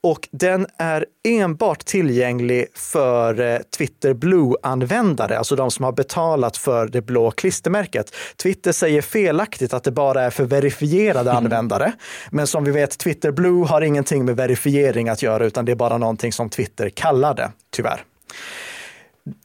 och 0.00 0.28
den 0.32 0.66
är 0.78 1.06
enbart 1.28 1.84
tillgänglig 1.84 2.66
för 2.74 3.40
eh, 3.40 3.58
Twitter 3.76 4.14
Blue-användare, 4.14 5.38
alltså 5.38 5.56
de 5.56 5.70
som 5.70 5.84
har 5.84 5.92
betalat 5.92 6.56
för 6.56 6.86
det 6.86 7.02
blå 7.02 7.30
klistermärket. 7.30 8.14
Twitter 8.42 8.72
säger 8.72 9.02
felaktigt 9.02 9.74
att 9.74 9.84
det 9.84 9.92
bara 9.92 10.22
är 10.22 10.30
för 10.30 10.44
verifierade 10.44 11.32
användare 11.32 11.47
användare. 11.48 11.92
Men 12.30 12.46
som 12.46 12.64
vi 12.64 12.70
vet, 12.70 12.98
Twitter 12.98 13.30
Blue 13.30 13.66
har 13.66 13.80
ingenting 13.80 14.24
med 14.24 14.36
verifiering 14.36 15.08
att 15.08 15.22
göra, 15.22 15.44
utan 15.44 15.64
det 15.64 15.72
är 15.72 15.76
bara 15.76 15.98
någonting 15.98 16.32
som 16.32 16.50
Twitter 16.50 16.88
kallar 16.88 17.34
det, 17.34 17.50
tyvärr. 17.70 18.04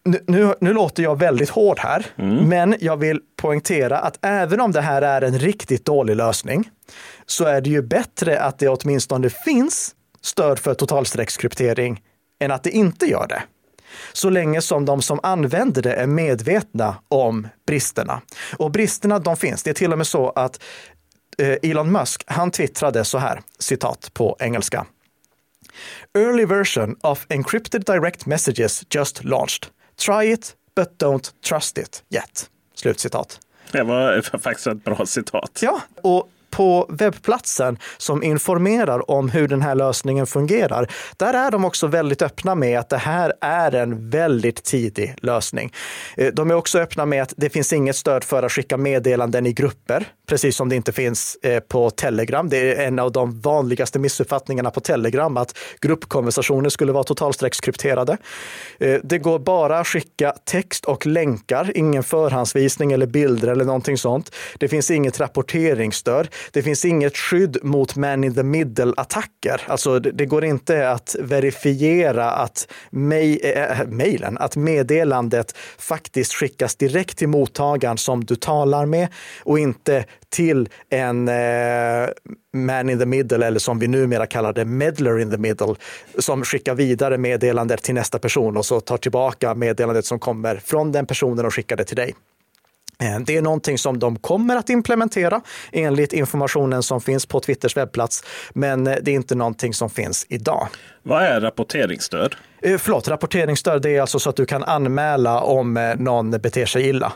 Nu, 0.03 0.23
nu, 0.27 0.53
nu, 0.61 0.73
låter 0.73 1.03
jag 1.03 1.19
väldigt 1.19 1.49
hård 1.49 1.79
här, 1.79 2.05
mm. 2.15 2.49
men 2.49 2.75
jag 2.79 2.97
vill 2.97 3.19
poängtera 3.41 3.99
att 3.99 4.17
även 4.21 4.61
om 4.61 4.71
det 4.71 4.81
här 4.81 5.01
är 5.01 5.21
en 5.21 5.39
riktigt 5.39 5.85
dålig 5.85 6.15
lösning, 6.15 6.69
så 7.25 7.45
är 7.45 7.61
det 7.61 7.69
ju 7.69 7.81
bättre 7.81 8.39
att 8.39 8.59
det 8.59 8.69
åtminstone 8.69 9.29
finns 9.29 9.95
stöd 10.21 10.59
för 10.59 10.73
totalstreckskryptering 10.73 12.01
än 12.39 12.51
att 12.51 12.63
det 12.63 12.71
inte 12.71 13.05
gör 13.05 13.27
det. 13.27 13.43
Så 14.13 14.29
länge 14.29 14.61
som 14.61 14.85
de 14.85 15.01
som 15.01 15.19
använder 15.23 15.81
det 15.81 15.93
är 15.93 16.07
medvetna 16.07 16.95
om 17.07 17.47
bristerna. 17.67 18.21
Och 18.57 18.71
bristerna 18.71 19.19
de 19.19 19.37
finns. 19.37 19.63
Det 19.63 19.69
är 19.69 19.73
till 19.73 19.91
och 19.91 19.97
med 19.97 20.07
så 20.07 20.29
att 20.29 20.63
Elon 21.37 21.91
Musk, 21.91 22.23
han 22.25 22.51
twittrade 22.51 23.05
så 23.05 23.17
här, 23.17 23.41
citat 23.59 24.09
på 24.13 24.37
engelska. 24.39 24.85
Early 26.13 26.45
version 26.45 26.95
of 27.01 27.25
encrypted 27.29 27.85
direct 27.85 28.25
messages 28.25 28.83
just 28.89 29.23
launched. 29.23 29.67
Try 30.05 30.31
it, 30.31 30.55
but 30.75 30.89
don't 30.97 31.31
trust 31.49 31.77
it 31.77 32.03
yet. 32.09 32.49
Slutcitat. 32.75 33.39
Det 33.71 33.83
var 33.83 34.21
faktiskt 34.39 34.67
ett 34.67 34.83
bra 34.83 35.05
citat. 35.05 35.59
Ja, 35.61 35.81
och 36.01 36.29
på 36.53 36.85
webbplatsen 36.89 37.77
som 37.97 38.23
informerar 38.23 39.11
om 39.11 39.29
hur 39.29 39.47
den 39.47 39.61
här 39.61 39.75
lösningen 39.75 40.27
fungerar, 40.27 40.91
där 41.17 41.33
är 41.33 41.51
de 41.51 41.65
också 41.65 41.87
väldigt 41.87 42.21
öppna 42.21 42.55
med 42.55 42.79
att 42.79 42.89
det 42.89 42.97
här 42.97 43.33
är 43.41 43.75
en 43.75 44.09
väldigt 44.09 44.63
tidig 44.63 45.15
lösning. 45.21 45.73
Eh, 46.17 46.33
de 46.33 46.51
är 46.51 46.55
också 46.55 46.79
öppna 46.79 47.05
med 47.05 47.21
att 47.21 47.33
det 47.37 47.49
finns 47.49 47.73
inget 47.73 47.95
stöd 47.95 48.23
för 48.23 48.43
att 48.43 48.51
skicka 48.51 48.77
meddelanden 48.77 49.45
i 49.45 49.53
grupper, 49.53 50.05
precis 50.27 50.55
som 50.55 50.69
det 50.69 50.75
inte 50.75 50.91
finns 50.91 51.37
eh, 51.43 51.59
på 51.59 51.89
Telegram. 51.89 52.49
Det 52.49 52.57
är 52.57 52.87
en 52.87 52.99
av 52.99 53.11
de 53.11 53.41
vanligaste 53.41 53.99
missuppfattningarna 53.99 54.71
på 54.71 54.79
Telegram, 54.79 55.37
att 55.37 55.57
gruppkonversationer 55.81 56.69
skulle 56.69 56.91
vara 56.91 57.03
totalstreckskrypterade. 57.03 58.17
Eh, 58.79 58.99
det 59.03 59.17
går 59.17 59.39
bara 59.39 59.79
att 59.79 59.87
skicka 59.87 60.33
text 60.45 60.85
och 60.85 61.05
länkar, 61.05 61.71
ingen 61.75 62.03
förhandsvisning 62.03 62.91
eller 62.91 63.05
bilder 63.05 63.47
eller 63.47 63.65
någonting 63.65 63.97
sånt. 63.97 64.35
Det 64.59 64.67
finns 64.67 64.91
inget 64.91 65.19
rapporteringsstöd. 65.19 66.27
Det 66.51 66.61
finns 66.61 66.85
inget 66.85 67.17
skydd 67.17 67.57
mot 67.61 67.95
man 67.95 68.23
in 68.23 68.35
the 68.35 68.43
middle-attacker. 68.43 69.61
Alltså, 69.67 69.99
det, 69.99 70.11
det, 70.11 70.25
går 70.25 70.45
inte 70.45 70.89
att 70.89 71.15
verifiera 71.19 72.31
att 72.31 72.67
eh, 73.11 73.51
eh, 73.51 73.87
mejlen, 73.87 74.37
äh, 74.37 74.43
att 74.43 74.55
meddelandet 74.55 75.57
faktiskt 75.77 76.33
skickas 76.33 76.75
direkt 76.75 77.17
till 77.17 77.27
mottagaren 77.27 77.97
som 77.97 78.25
du 78.25 78.35
talar 78.35 78.85
med 78.85 79.07
och 79.43 79.59
inte 79.59 80.05
till 80.29 80.69
en 80.89 81.27
eh, 81.27 82.09
man 82.53 82.89
in 82.89 82.99
the 82.99 83.05
middle, 83.05 83.45
eller 83.45 83.59
som 83.59 83.79
vi 83.79 83.87
numera 83.87 84.25
kallar 84.25 84.53
det, 84.53 84.65
meddler 84.65 85.19
in 85.19 85.31
the 85.31 85.37
middle, 85.37 85.75
som 86.19 86.43
skickar 86.43 86.75
vidare 86.75 87.17
meddelandet 87.17 87.83
till 87.83 87.95
nästa 87.95 88.19
person 88.19 88.57
och 88.57 88.65
så 88.65 88.79
tar 88.79 88.97
tillbaka 88.97 89.55
meddelandet 89.55 90.05
som 90.05 90.19
kommer 90.19 90.55
från 90.55 90.91
den 90.91 91.05
personen 91.05 91.45
och 91.45 91.53
skickar 91.53 91.77
det 91.77 91.83
till 91.83 91.95
dig. 91.95 92.13
Eh, 93.03 93.19
det 93.19 93.37
är 93.37 93.41
någonting 93.41 93.77
som 93.77 93.99
de 93.99 94.19
kommer 94.19 94.55
att 94.55 94.69
implementera 94.69 95.41
enligt 95.71 96.13
informationen 96.13 96.83
som 96.83 97.01
finns 97.01 97.25
på 97.25 97.39
Twitters 97.39 97.77
webbplats, 97.77 98.23
men 98.53 98.87
eh, 98.87 98.95
det 99.01 99.11
är 99.11 99.15
inte 99.15 99.35
någonting 99.35 99.73
som 99.73 99.89
finns 99.89 100.25
idag. 100.29 100.67
Vad 101.03 101.23
är 101.23 101.41
rapporteringsstöd? 101.41 102.35
Eh, 102.61 102.77
förlåt, 102.77 103.07
rapporteringsstöd 103.07 103.81
det 103.81 103.95
är 103.95 104.01
alltså 104.01 104.19
så 104.19 104.29
att 104.29 104.35
du 104.35 104.45
kan 104.45 104.63
anmäla 104.63 105.41
om 105.41 105.93
någon 105.97 106.31
beter 106.31 106.65
sig 106.65 106.89
illa. 106.89 107.13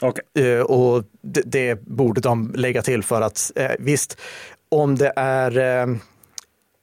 Okay. 0.00 0.60
Och 0.60 1.04
det, 1.22 1.42
det, 1.44 1.82
borde 1.82 2.20
de 2.20 2.52
lägga 2.56 2.82
till 2.82 3.02
för 3.02 3.20
att 3.20 3.50
visst, 3.78 4.20
om 4.68 4.96
det 4.96 5.12
är 5.16 5.98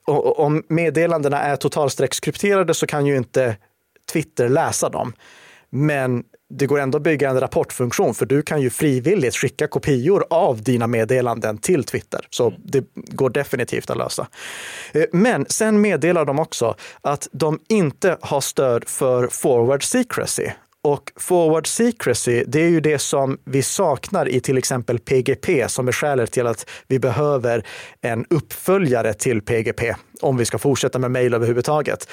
om 0.06 0.62
meddelandena 0.68 1.40
är 1.40 1.56
totalstreckskrypterade 1.56 2.74
så 2.74 2.86
kan 2.86 3.06
ju 3.06 3.16
inte 3.16 3.56
Twitter 4.12 4.48
läsa 4.48 4.88
dem. 4.88 5.12
Men 5.70 6.24
det 6.50 6.66
går 6.66 6.80
ändå 6.80 6.96
att 6.96 7.02
bygga 7.02 7.30
en 7.30 7.40
rapportfunktion, 7.40 8.14
för 8.14 8.26
du 8.26 8.42
kan 8.42 8.60
ju 8.60 8.70
frivilligt 8.70 9.36
skicka 9.36 9.66
kopior 9.66 10.24
av 10.30 10.62
dina 10.62 10.86
meddelanden 10.86 11.58
till 11.58 11.84
Twitter. 11.84 12.26
Så 12.30 12.48
mm. 12.48 12.60
det 12.64 12.84
går 12.94 13.30
definitivt 13.30 13.90
att 13.90 13.96
lösa. 13.96 14.26
Eh, 14.92 15.04
men 15.12 15.46
sen 15.48 15.80
meddelar 15.80 16.24
de 16.24 16.38
också 16.38 16.74
att 17.00 17.28
de 17.32 17.60
inte 17.68 18.16
har 18.20 18.40
stöd 18.40 18.88
för 18.88 19.28
forward 19.28 19.84
secrecy. 19.84 20.50
Och 20.82 21.12
forward 21.16 21.66
secrecy, 21.66 22.44
det 22.46 22.60
är 22.60 22.68
ju 22.68 22.80
det 22.80 22.98
som 22.98 23.38
vi 23.44 23.62
saknar 23.62 24.28
i 24.28 24.40
till 24.40 24.58
exempel 24.58 24.98
PGP, 24.98 25.68
som 25.68 25.88
är 25.88 25.92
skälet 25.92 26.32
till 26.32 26.46
att 26.46 26.70
vi 26.86 26.98
behöver 26.98 27.66
en 28.00 28.26
uppföljare 28.30 29.14
till 29.14 29.42
PGP 29.42 29.94
om 30.20 30.36
vi 30.36 30.44
ska 30.44 30.58
fortsätta 30.58 30.98
med 30.98 31.10
mejl 31.10 31.34
överhuvudtaget. 31.34 32.08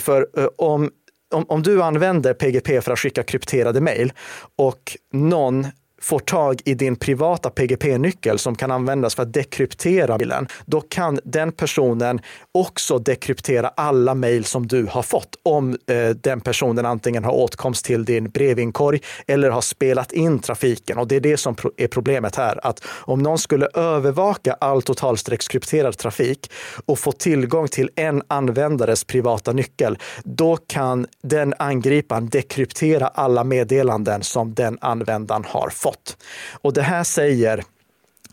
För 0.00 0.26
eh, 0.36 0.46
om 0.56 0.90
om, 1.34 1.44
om 1.48 1.62
du 1.62 1.82
använder 1.82 2.34
PGP 2.34 2.80
för 2.80 2.92
att 2.92 2.98
skicka 2.98 3.22
krypterade 3.22 3.80
mejl 3.80 4.12
och 4.56 4.96
någon 5.12 5.66
får 6.00 6.18
tag 6.18 6.60
i 6.64 6.74
din 6.74 6.96
privata 6.96 7.50
PGP-nyckel 7.50 8.38
som 8.38 8.54
kan 8.54 8.70
användas 8.70 9.14
för 9.14 9.22
att 9.22 9.32
dekryptera 9.32 10.18
bilen, 10.18 10.48
då 10.66 10.80
kan 10.80 11.20
den 11.24 11.52
personen 11.52 12.20
också 12.52 12.98
dekryptera 12.98 13.68
alla 13.68 14.14
mejl 14.14 14.44
som 14.44 14.66
du 14.66 14.86
har 14.86 15.02
fått 15.02 15.36
om 15.42 15.76
eh, 15.86 16.08
den 16.08 16.40
personen 16.40 16.86
antingen 16.86 17.24
har 17.24 17.32
åtkomst 17.32 17.84
till 17.84 18.04
din 18.04 18.30
brevinkorg 18.30 19.00
eller 19.26 19.50
har 19.50 19.60
spelat 19.60 20.12
in 20.12 20.38
trafiken. 20.38 20.98
Och 20.98 21.08
det 21.08 21.16
är 21.16 21.20
det 21.20 21.36
som 21.36 21.56
är 21.76 21.88
problemet 21.88 22.36
här, 22.36 22.66
att 22.66 22.84
om 22.86 23.22
någon 23.22 23.38
skulle 23.38 23.66
övervaka 23.74 24.56
all 24.60 24.82
totalstreckskrypterad 24.82 25.98
trafik 25.98 26.50
och 26.86 26.98
få 26.98 27.12
tillgång 27.12 27.68
till 27.68 27.90
en 27.96 28.22
användares 28.28 29.04
privata 29.04 29.52
nyckel, 29.52 29.98
då 30.24 30.56
kan 30.56 31.06
den 31.22 31.54
angriparen 31.58 32.28
dekryptera 32.28 33.08
alla 33.08 33.44
meddelanden 33.44 34.22
som 34.22 34.54
den 34.54 34.78
användaren 34.80 35.44
har 35.48 35.70
fått 35.70 35.87
fått. 35.88 36.16
Och 36.62 36.72
det 36.72 36.82
här 36.82 37.04
säger 37.04 37.64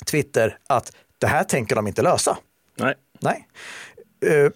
Twitter 0.05 0.57
att 0.67 0.91
det 1.19 1.27
här 1.27 1.43
tänker 1.43 1.75
de 1.75 1.87
inte 1.87 2.01
lösa. 2.01 2.37
Nej. 2.77 2.95
Nej. 3.19 3.47
Uh, 4.25 4.49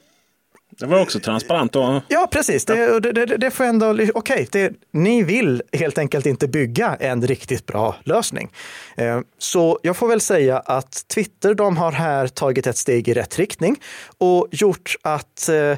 det 0.79 0.85
var 0.85 1.01
också 1.01 1.19
transparent 1.19 1.73
då. 1.73 2.01
Ja, 2.07 2.27
precis. 2.31 2.65
Det, 2.65 2.99
det, 2.99 3.11
det, 3.11 3.25
det 3.25 3.51
får 3.51 3.63
ändå, 3.63 3.89
okej, 4.13 4.47
okay, 4.47 4.69
ni 4.91 5.23
vill 5.23 5.61
helt 5.73 5.97
enkelt 5.97 6.25
inte 6.25 6.47
bygga 6.47 6.97
en 6.99 7.27
riktigt 7.27 7.65
bra 7.65 7.95
lösning. 8.03 8.49
Eh, 8.97 9.19
så 9.37 9.79
jag 9.83 9.97
får 9.97 10.07
väl 10.07 10.21
säga 10.21 10.59
att 10.59 11.07
Twitter, 11.07 11.53
de 11.53 11.77
har 11.77 11.91
här 11.91 12.27
tagit 12.27 12.67
ett 12.67 12.77
steg 12.77 13.07
i 13.07 13.13
rätt 13.13 13.39
riktning 13.39 13.75
och 14.17 14.47
gjort 14.51 14.95
att 15.01 15.49
eh, 15.49 15.77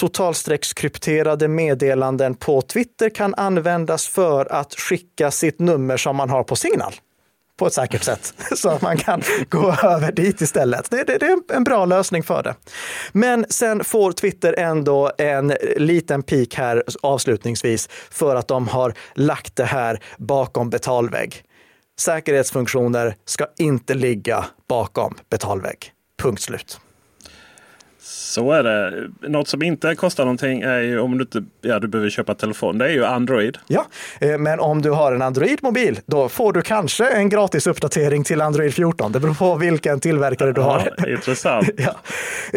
totalstreckskrypterade 0.00 1.48
meddelanden 1.48 2.34
på 2.34 2.62
Twitter 2.62 3.08
kan 3.08 3.34
användas 3.34 4.08
för 4.08 4.52
att 4.52 4.74
skicka 4.74 5.30
sitt 5.30 5.58
nummer 5.58 5.96
som 5.96 6.16
man 6.16 6.30
har 6.30 6.44
på 6.44 6.56
Signal 6.56 6.92
på 7.62 7.66
ett 7.66 7.72
säkert 7.72 8.02
sätt 8.02 8.34
så 8.56 8.68
att 8.68 8.82
man 8.82 8.96
kan 8.96 9.22
gå 9.48 9.76
över 9.82 10.12
dit 10.12 10.40
istället. 10.40 10.90
Det, 10.90 11.04
det, 11.04 11.18
det, 11.18 11.26
är 11.26 11.56
en 11.56 11.64
bra 11.64 11.84
lösning 11.84 12.22
för 12.22 12.42
det. 12.42 12.54
Men 13.12 13.46
sen 13.48 13.84
får 13.84 14.12
Twitter 14.12 14.54
ändå 14.58 15.12
en 15.18 15.52
liten 15.76 16.22
pik 16.22 16.54
här 16.54 16.82
avslutningsvis 17.02 17.88
för 18.10 18.36
att 18.36 18.48
de 18.48 18.68
har 18.68 18.94
lagt 19.14 19.56
det 19.56 19.64
här 19.64 20.00
bakom 20.18 20.70
betalvägg. 20.70 21.44
Säkerhetsfunktioner 21.98 23.16
ska 23.24 23.46
inte 23.58 23.94
ligga 23.94 24.44
bakom 24.68 25.14
betalvägg. 25.30 25.92
Punkt 26.22 26.42
slut. 26.42 26.80
Så 28.04 28.52
är 28.52 28.62
det. 28.62 29.08
Något 29.28 29.48
som 29.48 29.62
inte 29.62 29.94
kostar 29.94 30.24
någonting 30.24 30.60
är 30.62 30.78
ju 30.78 31.00
om 31.00 31.18
du 31.18 31.22
inte 31.22 31.44
ja, 31.60 31.78
du 31.78 31.88
behöver 31.88 32.10
köpa 32.10 32.34
telefon. 32.34 32.78
Det 32.78 32.84
är 32.84 32.88
ju 32.90 33.04
Android. 33.04 33.58
Ja, 33.66 33.86
eh, 34.20 34.38
men 34.38 34.60
om 34.60 34.82
du 34.82 34.90
har 34.90 35.12
en 35.12 35.22
Android-mobil, 35.22 36.00
då 36.06 36.28
får 36.28 36.52
du 36.52 36.62
kanske 36.62 37.08
en 37.10 37.28
gratis 37.28 37.66
uppdatering 37.66 38.24
till 38.24 38.40
Android 38.40 38.74
14. 38.74 39.12
Det 39.12 39.20
beror 39.20 39.34
på 39.34 39.54
vilken 39.54 40.00
tillverkare 40.00 40.52
du 40.52 40.60
Ja, 40.60 40.84
har. 40.98 41.08
intressant. 41.12 41.68
Ja. 41.76 41.94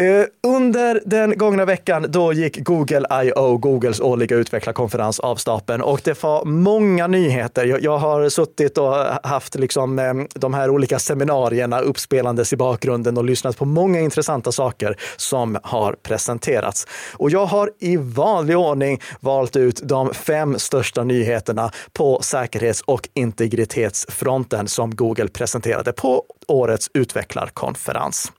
Eh, 0.02 0.24
Under 0.46 1.00
den 1.04 1.38
gångna 1.38 1.64
veckan 1.64 2.06
då 2.08 2.32
gick 2.32 2.58
Google 2.64 3.24
I.O., 3.24 3.56
Googles 3.56 4.00
årliga 4.00 4.36
utvecklarkonferens 4.36 5.20
av 5.20 5.36
stapeln 5.36 5.82
och 5.82 6.00
det 6.04 6.22
var 6.22 6.44
många 6.44 7.06
nyheter. 7.06 7.78
Jag, 7.80 7.98
har 7.98 8.28
suttit 8.28 8.78
och 8.78 8.94
haft 9.22 9.54
liksom, 9.54 9.98
eh, 9.98 10.12
de 10.34 10.54
här 10.54 10.70
olika 10.70 10.98
seminarierna 10.98 11.80
uppspelandes 11.80 12.52
i 12.52 12.56
bakgrunden 12.56 13.16
och 13.16 13.24
lyssnat 13.24 13.58
på 13.58 13.64
många 13.64 14.00
intressanta 14.00 14.52
saker 14.52 14.96
som 15.36 15.58
har 15.62 15.92
presenterats. 15.92 16.86
Och 17.12 17.30
jag 17.30 17.46
har 17.46 17.70
i 17.78 17.96
vanlig 17.96 18.58
ordning 18.58 19.00
valt 19.20 19.56
ut 19.56 19.80
de 19.84 20.14
fem 20.14 20.58
största 20.58 21.04
nyheterna 21.04 21.70
på 21.92 22.22
säkerhets 22.22 22.82
och 22.86 23.08
integritetsfronten 23.14 24.68
som 24.68 24.96
Google 24.96 25.28
presenterade 25.28 25.92
på 25.92 26.24
årets 26.48 26.90
utvecklarkonferens. 26.94 28.32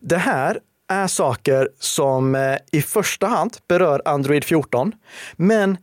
Det 0.00 0.16
här 0.16 0.58
är 0.88 1.06
saker 1.06 1.68
som 1.78 2.34
eh, 2.34 2.56
i 2.72 2.82
första 2.82 3.26
hand 3.26 3.56
berör 3.68 4.02
Android 4.04 4.44
14, 4.44 4.92
men 5.36 5.76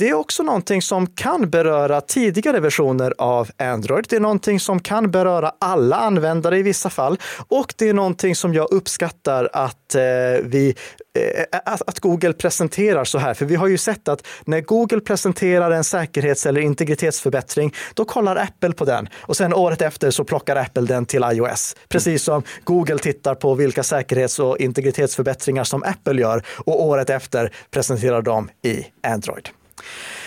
det 0.00 0.08
är 0.08 0.14
också 0.14 0.42
någonting 0.42 0.82
som 0.82 1.06
kan 1.06 1.50
beröra 1.50 2.00
tidigare 2.00 2.60
versioner 2.60 3.14
av 3.18 3.50
Android. 3.56 4.06
Det 4.08 4.16
är 4.16 4.20
någonting 4.20 4.60
som 4.60 4.80
kan 4.80 5.10
beröra 5.10 5.52
alla 5.58 5.96
användare 5.96 6.58
i 6.58 6.62
vissa 6.62 6.90
fall 6.90 7.18
och 7.48 7.74
det 7.76 7.88
är 7.88 7.94
någonting 7.94 8.36
som 8.36 8.54
jag 8.54 8.72
uppskattar 8.72 9.48
att 9.52 9.94
eh, 9.94 10.02
vi 10.42 10.74
eh, 11.14 11.22
eh, 11.22 11.60
att, 11.64 11.88
att 11.88 12.00
Google 12.00 12.32
presenterar 12.32 13.04
så 13.04 13.18
här. 13.18 13.34
För 13.34 13.46
vi 13.46 13.54
har 13.54 13.66
ju 13.66 13.78
sett 13.78 14.08
att 14.08 14.26
när 14.44 14.60
Google 14.60 15.00
presenterar 15.00 15.70
en 15.70 15.84
säkerhets 15.84 16.46
eller 16.46 16.60
integritetsförbättring, 16.60 17.74
då 17.94 18.04
kollar 18.04 18.36
Apple 18.36 18.72
på 18.72 18.84
den 18.84 19.08
och 19.16 19.36
sen 19.36 19.54
året 19.54 19.82
efter 19.82 20.10
så 20.10 20.24
plockar 20.24 20.56
Apple 20.56 20.82
den 20.82 21.06
till 21.06 21.24
iOS. 21.32 21.76
Precis 21.88 22.22
som 22.22 22.42
Google 22.64 22.98
tittar 22.98 23.34
på 23.34 23.54
vilka 23.54 23.82
säkerhets 23.82 24.38
och 24.38 24.58
integritetsförbättringar 24.58 25.64
som 25.64 25.82
Apple 25.82 26.20
gör 26.20 26.42
och 26.56 26.84
året 26.84 27.10
efter 27.10 27.52
presenterar 27.70 28.22
de 28.22 28.50
i 28.62 28.86
Android. 29.02 29.48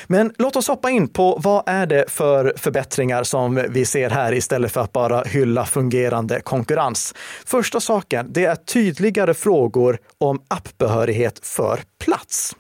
Men 0.08 0.34
låt 0.38 0.56
oss 0.56 0.68
hoppa 0.68 0.90
in 0.90 1.08
på 1.08 1.40
vad 1.44 1.64
är 1.66 1.86
det 1.86 2.06
för 2.08 2.54
förbättringar 2.58 3.24
som 3.24 3.66
vi 3.70 3.86
ser 3.86 4.10
här 4.10 4.34
istället 4.34 4.72
för 4.72 4.82
att 4.82 4.92
bara 4.92 5.22
hylla 5.22 5.66
fungerande 5.66 6.42
konkurrens. 6.42 7.14
Första 7.46 7.80
saken, 7.80 8.28
det 8.30 8.46
är 8.46 8.56
tydligare 8.56 9.34
frågor 9.34 9.98
om 10.18 10.42
appbehörighet 10.48 11.40
för 11.46 11.80
plats. 12.04 12.56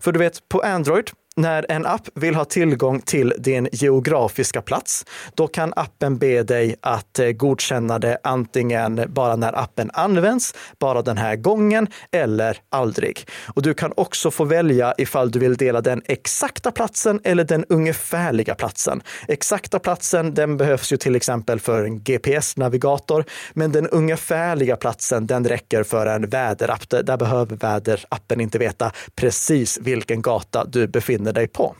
För 0.00 0.12
du 0.12 0.18
vet, 0.18 0.48
på 0.48 0.60
Android 0.60 1.10
när 1.36 1.66
en 1.68 1.86
app 1.86 2.08
vill 2.14 2.34
ha 2.34 2.44
tillgång 2.44 3.00
till 3.00 3.34
din 3.38 3.68
geografiska 3.72 4.62
plats, 4.62 5.04
då 5.34 5.46
kan 5.46 5.72
appen 5.76 6.18
be 6.18 6.42
dig 6.42 6.76
att 6.80 7.18
eh, 7.18 7.30
godkänna 7.30 7.98
det 7.98 8.18
antingen 8.22 9.02
bara 9.08 9.36
när 9.36 9.58
appen 9.58 9.90
används, 9.92 10.54
bara 10.78 11.02
den 11.02 11.18
här 11.18 11.36
gången 11.36 11.86
eller 12.12 12.58
aldrig. 12.68 13.28
Och 13.54 13.62
du 13.62 13.74
kan 13.74 13.92
också 13.96 14.30
få 14.30 14.44
välja 14.44 14.94
ifall 14.98 15.30
du 15.30 15.38
vill 15.38 15.56
dela 15.56 15.80
den 15.80 16.02
exakta 16.04 16.70
platsen 16.70 17.20
eller 17.24 17.44
den 17.44 17.64
ungefärliga 17.68 18.54
platsen. 18.54 19.02
Exakta 19.28 19.78
platsen, 19.78 20.34
den 20.34 20.56
behövs 20.56 20.92
ju 20.92 20.96
till 20.96 21.16
exempel 21.16 21.60
för 21.60 21.84
en 21.84 22.00
GPS-navigator, 22.00 23.24
men 23.52 23.72
den 23.72 23.88
ungefärliga 23.88 24.76
platsen, 24.76 25.26
den 25.26 25.48
räcker 25.48 25.82
för 25.82 26.06
en 26.06 26.28
väderapp. 26.28 26.90
Där 26.90 27.16
behöver 27.16 27.56
väderappen 27.56 28.40
inte 28.40 28.58
veta 28.58 28.92
precis 29.14 29.78
vilken 29.82 30.22
gata 30.22 30.64
du 30.64 30.86
befinner 30.86 31.25
dig 31.32 31.48
på. 31.48 31.76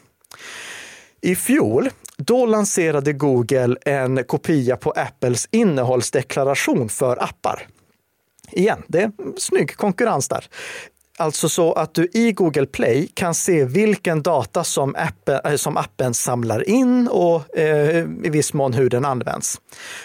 I 1.21 1.37
fjol, 1.37 1.91
då 2.17 2.47
lanserade 2.47 3.13
Google 3.13 3.77
en 3.85 4.25
kopia 4.25 4.77
på 4.77 4.91
Apples 4.91 5.49
innehållsdeklaration 5.51 6.89
för 6.89 7.23
appar. 7.23 7.67
Igen, 8.53 8.83
det 8.87 9.03
är 9.03 9.13
snygg 9.39 9.77
konkurrens 9.77 10.29
där. 10.29 10.49
Alltså 11.19 11.49
så 11.49 11.73
att 11.73 11.95
du 11.95 12.09
i 12.13 12.33
Google 12.33 12.67
Play 12.67 13.09
kan 13.15 13.35
se 13.35 13.65
vilken 13.65 14.23
data 14.23 14.65
som 14.65 14.95
appen, 14.99 15.41
eh, 15.45 15.57
som 15.57 15.77
appen 15.77 16.15
samlar 16.15 16.69
in 16.69 17.09
och 17.09 17.59
eh, 17.59 17.99
i 18.25 18.31
viss 18.31 18.53
mån 18.53 18.73
hur 18.73 18.91
den 18.91 19.05
används. 19.05 19.61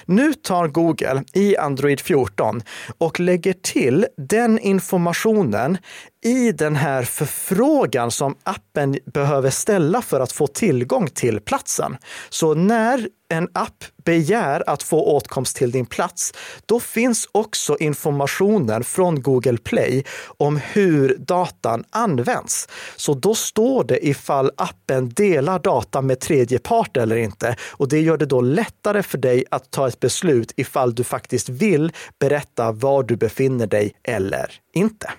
Nu 0.05 0.33
tar 0.33 0.67
Google 0.67 1.23
i 1.33 1.57
Android 1.57 1.99
14 1.99 2.61
och 2.97 3.19
lägger 3.19 3.53
till 3.53 4.05
den 4.17 4.59
informationen 4.59 5.77
i 6.23 6.51
den 6.51 6.75
här 6.75 7.03
förfrågan 7.03 8.11
som 8.11 8.35
appen 8.43 8.97
behöver 9.05 9.49
ställa 9.49 10.01
för 10.01 10.19
att 10.19 10.31
få 10.31 10.47
tillgång 10.47 11.07
till 11.07 11.39
platsen. 11.39 11.97
Så 12.29 12.53
när 12.53 13.07
en 13.31 13.49
app 13.53 13.83
begär 14.05 14.69
att 14.69 14.83
få 14.83 15.05
åtkomst 15.05 15.55
till 15.55 15.71
din 15.71 15.85
plats, 15.85 16.33
då 16.65 16.79
finns 16.79 17.27
också 17.31 17.77
informationen 17.79 18.83
från 18.83 19.21
Google 19.21 19.57
Play 19.57 20.03
om 20.37 20.57
hur 20.57 21.17
datan 21.17 21.83
används. 21.89 22.67
Så 22.95 23.13
då 23.13 23.35
står 23.35 23.83
det 23.83 24.07
ifall 24.07 24.51
appen 24.57 25.09
delar 25.09 25.59
data 25.59 26.01
med 26.01 26.19
tredje 26.19 26.59
part 26.59 26.97
eller 26.97 27.15
inte. 27.15 27.55
Och 27.71 27.89
det 27.89 27.99
gör 27.99 28.17
det 28.17 28.25
då 28.25 28.41
lättare 28.41 29.03
för 29.03 29.17
dig 29.17 29.45
att 29.51 29.60
ta 29.69 29.87
ett 29.87 29.99
beslut 29.99 30.53
ifall 30.55 30.95
du 30.95 31.03
faktiskt 31.03 31.49
vill 31.49 31.91
berätta 32.19 32.71
var 32.71 33.03
du 33.03 33.15
befinner 33.15 33.67
dig 33.67 33.93
eller 34.03 34.51
inte. 34.73 35.11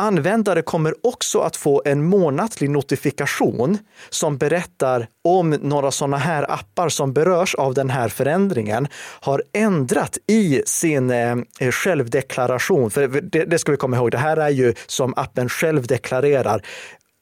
Användare 0.00 0.62
kommer 0.62 0.94
också 1.06 1.40
att 1.40 1.56
få 1.56 1.82
en 1.84 2.04
månatlig 2.04 2.70
notifikation 2.70 3.78
som 4.10 4.38
berättar 4.38 5.06
om 5.24 5.50
några 5.50 5.90
sådana 5.90 6.16
här 6.16 6.50
appar 6.50 6.88
som 6.88 7.12
berörs 7.12 7.54
av 7.54 7.74
den 7.74 7.90
här 7.90 8.08
förändringen 8.08 8.88
har 9.20 9.42
ändrat 9.52 10.18
i 10.26 10.62
sin 10.66 11.10
eh, 11.10 11.36
självdeklaration. 11.70 12.90
För 12.90 13.08
det, 13.08 13.44
det 13.44 13.58
ska 13.58 13.72
vi 13.72 13.78
komma 13.78 13.96
ihåg, 13.96 14.10
det 14.10 14.18
här 14.18 14.36
är 14.36 14.50
ju 14.50 14.74
som 14.86 15.14
appen 15.16 15.48
själv 15.48 15.86
deklarerar 15.86 16.62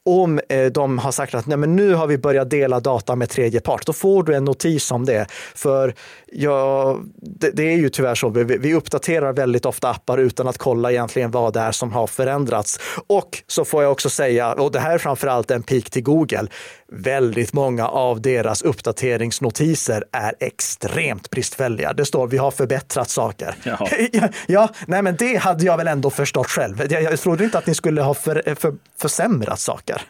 om 0.05 0.39
eh, 0.49 0.65
de 0.65 0.97
har 0.97 1.11
sagt 1.11 1.35
att 1.35 1.45
Nej, 1.47 1.57
men 1.57 1.75
nu 1.75 1.93
har 1.93 2.07
vi 2.07 2.17
börjat 2.17 2.49
dela 2.49 2.79
data 2.79 3.15
med 3.15 3.29
tredje 3.29 3.59
part, 3.59 3.85
då 3.85 3.93
får 3.93 4.23
du 4.23 4.35
en 4.35 4.45
notis 4.45 4.91
om 4.91 5.05
det. 5.05 5.27
För 5.55 5.93
ja, 6.31 6.97
det, 7.15 7.51
det 7.51 7.63
är 7.63 7.77
ju 7.77 7.89
tyvärr 7.89 8.15
så, 8.15 8.29
vi, 8.29 8.43
vi 8.43 8.73
uppdaterar 8.73 9.33
väldigt 9.33 9.65
ofta 9.65 9.89
appar 9.89 10.17
utan 10.17 10.47
att 10.47 10.57
kolla 10.57 10.91
egentligen 10.91 11.31
vad 11.31 11.53
det 11.53 11.59
är 11.59 11.71
som 11.71 11.91
har 11.91 12.07
förändrats. 12.07 12.79
Och 13.07 13.43
så 13.47 13.65
får 13.65 13.83
jag 13.83 13.91
också 13.91 14.09
säga, 14.09 14.53
och 14.53 14.71
det 14.71 14.79
här 14.79 14.93
är 14.93 14.97
framför 14.97 15.27
allt 15.27 15.51
en 15.51 15.63
pik 15.63 15.89
till 15.89 16.03
Google, 16.03 16.47
väldigt 16.91 17.53
många 17.53 17.87
av 17.87 18.21
deras 18.21 18.61
uppdateringsnotiser 18.61 20.03
är 20.11 20.33
extremt 20.39 21.29
bristfälliga. 21.29 21.93
Det 21.93 22.05
står 22.05 22.27
vi 22.27 22.37
har 22.37 22.51
förbättrat 22.51 23.09
saker. 23.09 23.55
Ja, 23.63 23.87
ja, 24.47 24.69
nej 24.87 25.01
men 25.01 25.15
det 25.15 25.35
hade 25.35 25.65
jag 25.65 25.77
väl 25.77 25.87
ändå 25.87 26.09
förstått 26.09 26.47
själv. 26.47 26.87
Jag, 26.89 27.03
jag 27.03 27.19
trodde 27.19 27.43
inte 27.43 27.57
att 27.57 27.67
ni 27.67 27.75
skulle 27.75 28.01
ha 28.01 28.13
för, 28.13 28.55
för, 28.55 28.73
försämrat 28.97 29.59
saker. 29.59 30.01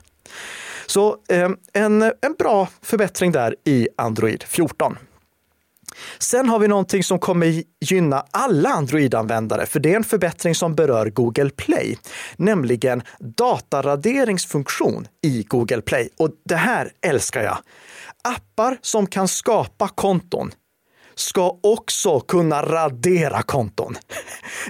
Så 0.85 1.17
eh, 1.29 1.49
en, 1.73 2.01
en 2.01 2.35
bra 2.39 2.67
förbättring 2.81 3.31
där 3.31 3.55
i 3.65 3.87
Android 3.97 4.43
14. 4.47 4.97
Sen 6.19 6.49
har 6.49 6.59
vi 6.59 6.67
någonting 6.67 7.03
som 7.03 7.19
kommer 7.19 7.63
gynna 7.81 8.25
alla 8.31 8.69
Android-användare, 8.69 9.65
för 9.65 9.79
det 9.79 9.91
är 9.91 9.95
en 9.95 10.03
förbättring 10.03 10.55
som 10.55 10.75
berör 10.75 11.09
Google 11.09 11.49
Play, 11.49 11.97
nämligen 12.37 13.01
dataraderingsfunktion 13.19 15.07
i 15.23 15.43
Google 15.43 15.81
Play. 15.81 16.09
Och 16.17 16.29
det 16.45 16.55
här 16.55 16.91
älskar 17.01 17.43
jag. 17.43 17.57
Appar 18.23 18.77
som 18.81 19.07
kan 19.07 19.27
skapa 19.27 19.87
konton 19.87 20.51
ska 21.15 21.59
också 21.63 22.19
kunna 22.19 22.61
radera 22.61 23.41
konton. 23.41 23.95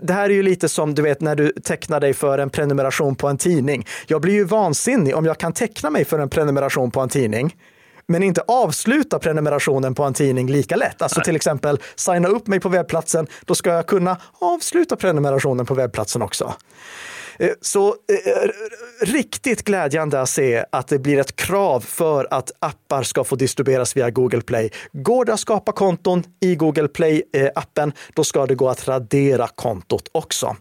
Det 0.01 0.13
här 0.13 0.25
är 0.31 0.35
ju 0.35 0.43
lite 0.43 0.69
som 0.69 0.95
du 0.95 1.03
vet 1.03 1.21
när 1.21 1.37
du 1.37 1.53
tecknar 1.53 2.01
dig 2.01 2.15
för 2.15 2.39
en 2.39 2.51
prenumeration 2.51 3.17
på 3.17 3.29
en 3.29 3.39
tidning. 3.39 3.87
Jag 4.07 4.23
blir 4.23 4.35
ju 4.35 4.45
vansinnig 4.45 5.17
om 5.17 5.25
jag 5.25 5.39
kan 5.39 5.53
teckna 5.53 5.91
mig 5.91 6.05
för 6.05 6.19
en 6.19 6.31
prenumeration 6.31 6.91
på 6.91 7.01
en 7.01 7.09
tidning 7.09 7.55
men 8.09 8.23
inte 8.23 8.41
avsluta 8.47 9.19
prenumerationen 9.19 9.95
på 9.95 10.05
en 10.05 10.15
tidning 10.15 10.51
lika 10.51 10.77
lätt. 10.77 11.03
Alltså 11.03 11.19
Nej. 11.19 11.25
till 11.25 11.37
exempel 11.37 11.79
signa 11.97 12.29
upp 12.29 12.47
mig 12.47 12.61
på 12.61 12.69
webbplatsen, 12.69 13.27
då 13.45 13.55
ska 13.55 13.71
jag 13.71 13.87
kunna 13.87 14.17
avsluta 14.41 14.97
prenumerationen 14.97 15.67
på 15.67 15.75
webbplatsen 15.75 16.23
också. 16.23 16.55
Eh, 17.39 17.51
så 17.61 17.89
eh, 17.89 17.95
riktigt 19.07 19.65
glädjande 19.65 20.21
att 20.21 20.29
se 20.29 20.65
att 20.73 20.89
det 20.89 20.99
blir 20.99 21.19
ett 21.19 21.37
krav 21.37 21.81
för 21.81 22.29
att 22.31 22.53
appar 22.59 23.03
ska 23.03 23.25
få 23.25 23.37
distribueras 23.37 23.97
via 23.97 24.11
Google 24.11 24.41
Play. 24.41 24.71
Går 24.93 25.25
det 25.25 25.33
att 25.33 25.41
skapa 25.41 25.73
konton 25.73 26.25
i 26.41 26.55
Google 26.55 26.87
Play-appen, 26.89 27.93
då 28.15 28.25
ska 28.25 28.47
det 28.47 28.55
gå 28.55 28.69
att 28.69 28.89
radera 28.89 29.49
kontot 29.49 30.09
också. 30.13 30.57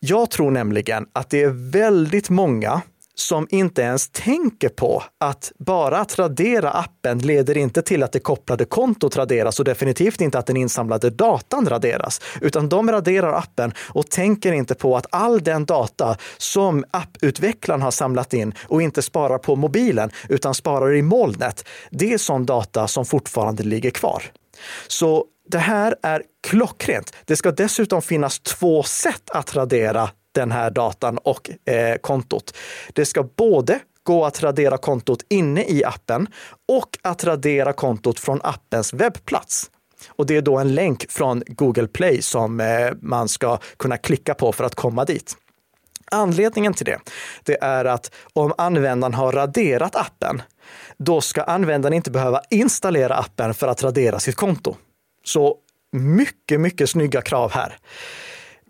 Jag 0.00 0.30
tror 0.30 0.50
nämligen 0.50 1.06
att 1.12 1.30
det 1.30 1.42
är 1.42 1.70
väldigt 1.70 2.30
många 2.30 2.82
som 3.18 3.46
inte 3.50 3.82
ens 3.82 4.08
tänker 4.08 4.68
på 4.68 5.02
att 5.20 5.52
bara 5.58 5.98
att 5.98 6.18
radera 6.18 6.70
appen 6.70 7.18
leder 7.18 7.56
inte 7.56 7.82
till 7.82 8.02
att 8.02 8.12
det 8.12 8.18
kopplade 8.18 8.64
kontot 8.64 9.16
raderas 9.16 9.58
och 9.58 9.64
definitivt 9.64 10.20
inte 10.20 10.38
att 10.38 10.46
den 10.46 10.56
insamlade 10.56 11.10
datan 11.10 11.68
raderas, 11.68 12.20
utan 12.40 12.68
de 12.68 12.92
raderar 12.92 13.32
appen 13.32 13.72
och 13.78 14.10
tänker 14.10 14.52
inte 14.52 14.74
på 14.74 14.96
att 14.96 15.06
all 15.10 15.42
den 15.42 15.64
data 15.64 16.16
som 16.36 16.84
apputvecklaren 16.90 17.82
har 17.82 17.90
samlat 17.90 18.34
in 18.34 18.54
och 18.68 18.82
inte 18.82 19.02
sparar 19.02 19.38
på 19.38 19.56
mobilen 19.56 20.10
utan 20.28 20.54
sparar 20.54 20.94
i 20.94 21.02
molnet, 21.02 21.64
det 21.90 22.12
är 22.12 22.18
sån 22.18 22.46
data 22.46 22.88
som 22.88 23.04
fortfarande 23.04 23.62
ligger 23.62 23.90
kvar. 23.90 24.22
Så 24.86 25.24
det 25.48 25.58
här 25.58 25.96
är 26.02 26.22
klockrent. 26.48 27.12
Det 27.24 27.36
ska 27.36 27.50
dessutom 27.50 28.02
finnas 28.02 28.38
två 28.38 28.82
sätt 28.82 29.30
att 29.30 29.56
radera 29.56 30.10
den 30.40 30.52
här 30.52 30.70
datan 30.70 31.18
och 31.18 31.50
eh, 31.64 31.96
kontot. 31.96 32.56
Det 32.92 33.06
ska 33.06 33.22
både 33.22 33.80
gå 34.02 34.24
att 34.24 34.42
radera 34.42 34.78
kontot 34.78 35.24
inne 35.28 35.64
i 35.64 35.84
appen 35.84 36.28
och 36.68 36.98
att 37.02 37.24
radera 37.24 37.72
kontot 37.72 38.20
från 38.20 38.40
appens 38.42 38.92
webbplats. 38.94 39.70
Och 40.08 40.26
det 40.26 40.36
är 40.36 40.42
då 40.42 40.58
en 40.58 40.74
länk 40.74 41.06
från 41.08 41.42
Google 41.46 41.86
Play 41.86 42.22
som 42.22 42.60
eh, 42.60 42.90
man 43.00 43.28
ska 43.28 43.58
kunna 43.76 43.96
klicka 43.96 44.34
på 44.34 44.52
för 44.52 44.64
att 44.64 44.74
komma 44.74 45.04
dit. 45.04 45.36
Anledningen 46.10 46.74
till 46.74 46.86
det, 46.86 46.98
det 47.42 47.58
är 47.60 47.84
att 47.84 48.14
om 48.32 48.52
användaren 48.58 49.14
har 49.14 49.32
raderat 49.32 49.96
appen, 49.96 50.42
då 50.98 51.20
ska 51.20 51.42
användaren 51.42 51.94
inte 51.94 52.10
behöva 52.10 52.40
installera 52.50 53.14
appen 53.14 53.54
för 53.54 53.68
att 53.68 53.82
radera 53.82 54.18
sitt 54.18 54.36
konto. 54.36 54.76
Så 55.24 55.56
mycket, 55.92 56.60
mycket 56.60 56.90
snygga 56.90 57.22
krav 57.22 57.50
här. 57.52 57.78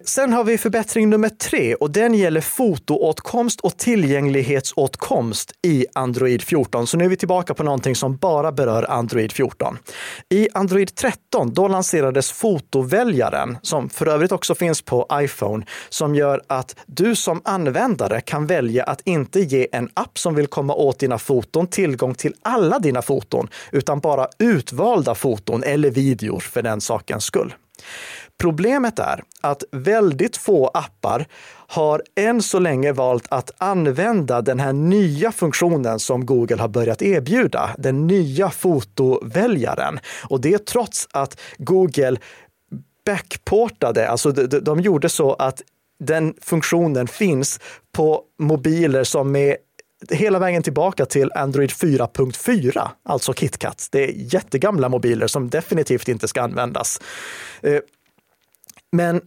Sen 0.05 0.33
har 0.33 0.45
vi 0.45 0.59
förbättring 0.59 1.11
nummer 1.11 1.29
tre 1.29 1.75
och 1.75 1.91
den 1.91 2.15
gäller 2.15 2.41
fotoåtkomst 2.41 3.61
och 3.61 3.77
tillgänglighetsåtkomst 3.77 5.53
i 5.63 5.87
Android 5.95 6.43
14. 6.43 6.87
Så 6.87 6.97
nu 6.97 7.05
är 7.05 7.09
vi 7.09 7.17
tillbaka 7.17 7.55
på 7.55 7.63
någonting 7.63 7.95
som 7.95 8.17
bara 8.17 8.53
berör 8.53 8.91
Android 8.91 9.33
14. 9.33 9.79
I 10.29 10.49
Android 10.55 10.95
13, 10.95 11.55
då 11.55 11.69
lanserades 11.69 12.33
fotoväljaren, 12.33 13.59
som 13.63 13.89
för 13.89 14.07
övrigt 14.07 14.33
också 14.33 14.55
finns 14.55 14.83
på 14.83 15.07
iPhone, 15.13 15.67
som 15.89 16.15
gör 16.15 16.43
att 16.47 16.77
du 16.87 17.17
som 17.17 17.41
användare 17.45 18.21
kan 18.21 18.47
välja 18.47 18.85
att 18.85 19.01
inte 19.05 19.41
ge 19.41 19.69
en 19.73 19.89
app 19.95 20.19
som 20.19 20.35
vill 20.35 20.47
komma 20.47 20.75
åt 20.75 20.99
dina 20.99 21.19
foton 21.19 21.67
tillgång 21.67 22.15
till 22.15 22.35
alla 22.43 22.79
dina 22.79 23.03
foton, 23.03 23.49
utan 23.73 24.01
bara 24.01 24.29
utvalda 24.39 25.15
foton 25.15 25.63
eller 25.63 25.91
videor 25.91 26.41
för 26.41 26.63
den 26.63 26.81
sakens 26.81 27.25
skull. 27.25 27.55
Problemet 28.39 28.99
är 28.99 29.23
att 29.41 29.65
väldigt 29.73 30.37
få 30.37 30.67
appar 30.67 31.27
har 31.69 32.03
än 32.17 32.43
så 32.43 32.59
länge 32.59 32.93
valt 32.93 33.27
att 33.29 33.51
använda 33.59 34.43
den 34.43 34.61
här 34.61 34.73
nya 34.73 35.33
funktionen 35.33 35.99
som 35.99 36.27
Google 36.27 36.57
har 36.57 36.69
börjat 36.69 37.03
erbjuda, 37.03 37.71
den 37.79 38.07
nya 38.07 38.51
fotoväljaren. 38.51 39.99
Och 40.29 40.41
det 40.41 40.67
trots 40.67 41.09
att 41.13 41.41
Google 41.59 42.17
backportade, 43.07 44.09
alltså 44.09 44.31
de, 44.31 44.61
de 44.61 44.81
gjorde 44.81 45.09
så 45.09 45.35
att 45.35 45.63
den 45.99 46.35
funktionen 46.41 47.07
finns 47.07 47.61
på 47.93 48.23
mobiler 48.39 49.05
som 49.05 49.37
är 49.37 49.57
hela 50.11 50.39
vägen 50.39 50.63
tillbaka 50.63 51.07
till 51.07 51.33
Android 51.35 51.71
4.4, 51.71 52.89
alltså 53.05 53.33
KitKat. 53.33 53.89
Det 53.91 54.05
är 54.05 54.35
jättegamla 54.35 54.89
mobiler 54.89 55.27
som 55.27 55.51
definitivt 55.51 56.09
inte 56.09 56.29
ska 56.29 56.43
användas. 56.43 57.01
Eh, 57.61 57.81
men 58.93 59.21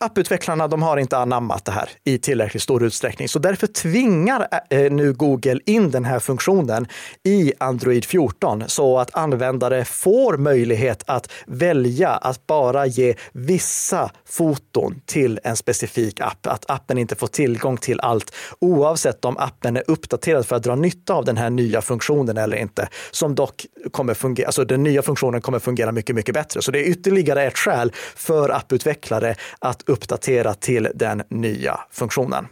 apputvecklarna 0.00 0.68
de 0.68 0.82
har 0.82 0.96
inte 0.96 1.18
anammat 1.18 1.64
det 1.64 1.72
här 1.72 1.90
i 2.04 2.18
tillräckligt 2.18 2.62
stor 2.62 2.84
utsträckning. 2.84 3.28
Så 3.28 3.38
därför 3.38 3.66
tvingar 3.66 4.48
eh, 4.70 4.92
nu 4.92 5.12
Google 5.12 5.60
in 5.66 5.90
den 5.90 6.04
här 6.04 6.18
funktionen 6.18 6.86
i 7.24 7.52
Android 7.58 8.04
14 8.04 8.64
så 8.66 8.98
att 8.98 9.14
användare 9.14 9.84
får 9.84 10.36
möjlighet 10.36 11.02
att 11.06 11.32
välja 11.46 12.10
att 12.10 12.46
bara 12.46 12.86
ge 12.86 13.14
vissa 13.32 14.10
foton 14.28 15.00
till 15.06 15.40
en 15.44 15.56
specifik 15.56 16.20
app. 16.20 16.46
Att 16.46 16.70
appen 16.70 16.98
inte 16.98 17.14
får 17.14 17.26
tillgång 17.26 17.76
till 17.76 18.00
allt 18.00 18.34
oavsett 18.60 19.24
om 19.24 19.36
appen 19.36 19.76
är 19.76 19.84
uppdaterad 19.86 20.46
för 20.46 20.56
att 20.56 20.62
dra 20.62 20.74
nytta 20.74 21.14
av 21.14 21.24
den 21.24 21.36
här 21.36 21.50
nya 21.50 21.82
funktionen 21.82 22.36
eller 22.36 22.56
inte. 22.56 22.88
Som 23.10 23.34
dock 23.34 23.66
kommer 23.90 24.14
fungera, 24.14 24.46
alltså 24.46 24.64
den 24.64 24.82
nya 24.82 25.02
funktionen 25.02 25.40
kommer 25.40 25.58
fungera 25.58 25.92
mycket, 25.92 26.16
mycket 26.16 26.34
bättre. 26.34 26.62
Så 26.62 26.70
det 26.70 26.78
är 26.78 26.84
ytterligare 26.84 27.42
ett 27.42 27.58
skäl 27.58 27.92
för 28.16 28.48
apputvecklare 28.48 29.34
att 29.60 29.88
uppdatera 29.88 30.54
till 30.54 30.88
den 30.94 31.22
nya 31.28 31.80
funktionen. 31.90 32.48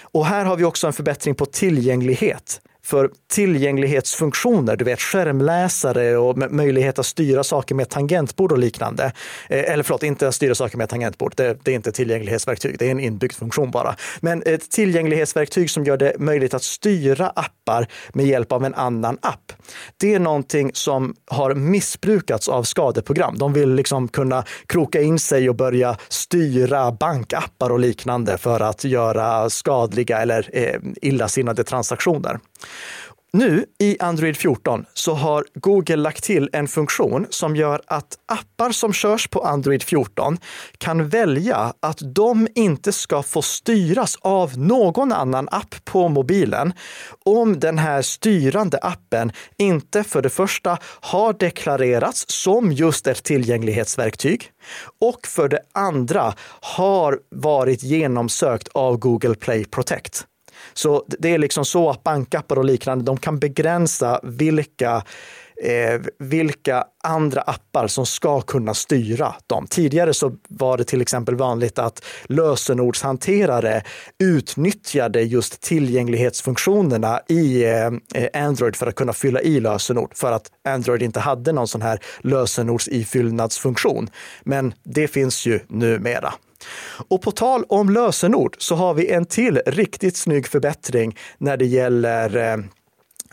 Och 0.00 0.26
här 0.26 0.44
har 0.44 0.56
vi 0.56 0.64
också 0.64 0.86
en 0.86 0.92
förbättring 0.92 1.34
på 1.34 1.46
tillgänglighet 1.46 2.60
för 2.86 3.10
tillgänglighetsfunktioner, 3.30 4.76
du 4.76 4.84
vet 4.84 5.00
skärmläsare 5.00 6.16
och 6.16 6.52
möjlighet 6.52 6.98
att 6.98 7.06
styra 7.06 7.44
saker 7.44 7.74
med 7.74 7.88
tangentbord 7.88 8.52
och 8.52 8.58
liknande. 8.58 9.12
Eh, 9.48 9.72
eller 9.72 9.82
förlåt, 9.82 10.02
inte 10.02 10.28
att 10.28 10.34
styra 10.34 10.54
saker 10.54 10.78
med 10.78 10.88
tangentbord. 10.88 11.32
Det, 11.36 11.58
det, 11.62 11.70
är 11.70 11.74
inte 11.74 11.92
tillgänglighetsverktyg, 11.92 12.78
det 12.78 12.86
är 12.86 12.90
en 12.90 13.00
inbyggd 13.00 13.32
funktion 13.32 13.70
bara. 13.70 13.96
Men 14.20 14.42
ett 14.46 14.70
tillgänglighetsverktyg 14.70 15.70
som 15.70 15.84
gör 15.84 15.96
det 15.96 16.18
möjligt 16.18 16.54
att 16.54 16.62
styra 16.62 17.28
appar 17.28 17.86
med 18.12 18.26
hjälp 18.26 18.52
av 18.52 18.64
en 18.64 18.74
annan 18.74 19.18
app. 19.22 19.52
Det 19.96 20.14
är 20.14 20.18
någonting 20.18 20.70
som 20.74 21.14
har 21.26 21.54
missbrukats 21.54 22.48
av 22.48 22.62
skadeprogram. 22.62 23.38
De 23.38 23.52
vill 23.52 23.74
liksom 23.74 24.08
kunna 24.08 24.44
kroka 24.66 25.02
in 25.02 25.18
sig 25.18 25.48
och 25.48 25.56
börja 25.56 25.96
styra 26.08 26.92
bankappar 26.92 27.70
och 27.70 27.80
liknande 27.80 28.38
för 28.38 28.60
att 28.60 28.84
göra 28.84 29.50
skadliga 29.50 30.18
eller 30.18 30.50
eh, 30.52 30.80
illasinnade 31.02 31.64
transaktioner. 31.64 32.38
Nu 33.32 33.64
i 33.78 33.96
Android 34.00 34.36
14 34.36 34.84
så 34.94 35.14
har 35.14 35.44
Google 35.54 35.96
lagt 35.96 36.24
till 36.24 36.50
en 36.52 36.68
funktion 36.68 37.26
som 37.30 37.56
gör 37.56 37.80
att 37.86 38.18
appar 38.26 38.70
som 38.70 38.92
körs 38.92 39.28
på 39.28 39.40
Android 39.40 39.82
14 39.82 40.38
kan 40.78 41.08
välja 41.08 41.72
att 41.80 41.98
de 42.14 42.48
inte 42.54 42.92
ska 42.92 43.22
få 43.22 43.42
styras 43.42 44.18
av 44.20 44.58
någon 44.58 45.12
annan 45.12 45.48
app 45.50 45.74
på 45.84 46.08
mobilen 46.08 46.72
om 47.24 47.60
den 47.60 47.78
här 47.78 48.02
styrande 48.02 48.78
appen 48.82 49.32
inte 49.58 50.04
för 50.04 50.22
det 50.22 50.30
första 50.30 50.78
har 51.00 51.32
deklarerats 51.32 52.24
som 52.28 52.72
just 52.72 53.06
ett 53.06 53.24
tillgänglighetsverktyg 53.24 54.50
och 55.00 55.26
för 55.26 55.48
det 55.48 55.60
andra 55.72 56.34
har 56.60 57.18
varit 57.30 57.82
genomsökt 57.82 58.68
av 58.68 58.96
Google 58.96 59.34
Play 59.34 59.64
Protect. 59.64 60.26
Så 60.76 61.04
det 61.18 61.34
är 61.34 61.38
liksom 61.38 61.64
så 61.64 61.90
att 61.90 62.04
bankappar 62.04 62.58
och 62.58 62.64
liknande, 62.64 63.04
de 63.04 63.16
kan 63.16 63.38
begränsa 63.38 64.20
vilka 64.22 65.02
Eh, 65.62 66.00
vilka 66.18 66.84
andra 67.04 67.40
appar 67.40 67.86
som 67.86 68.06
ska 68.06 68.40
kunna 68.40 68.74
styra 68.74 69.34
dem. 69.46 69.66
Tidigare 69.70 70.14
så 70.14 70.32
var 70.48 70.78
det 70.78 70.84
till 70.84 71.00
exempel 71.00 71.34
vanligt 71.34 71.78
att 71.78 72.04
lösenordshanterare 72.24 73.82
utnyttjade 74.18 75.22
just 75.22 75.60
tillgänglighetsfunktionerna 75.60 77.20
i 77.28 77.64
eh, 77.64 78.46
Android 78.46 78.76
för 78.76 78.86
att 78.86 78.94
kunna 78.94 79.12
fylla 79.12 79.40
i 79.40 79.60
lösenord 79.60 80.16
för 80.16 80.32
att 80.32 80.50
Android 80.68 81.02
inte 81.02 81.20
hade 81.20 81.52
någon 81.52 81.68
sån 81.68 81.82
här 81.82 82.00
lösenordsifyllnadsfunktion. 82.20 84.10
Men 84.44 84.74
det 84.84 85.08
finns 85.08 85.46
ju 85.46 85.60
numera. 85.68 86.34
Och 87.08 87.22
på 87.22 87.30
tal 87.30 87.64
om 87.68 87.90
lösenord 87.90 88.56
så 88.58 88.74
har 88.74 88.94
vi 88.94 89.10
en 89.10 89.24
till 89.24 89.60
riktigt 89.66 90.16
snygg 90.16 90.46
förbättring 90.46 91.16
när 91.38 91.56
det 91.56 91.66
gäller 91.66 92.36
eh, 92.36 92.56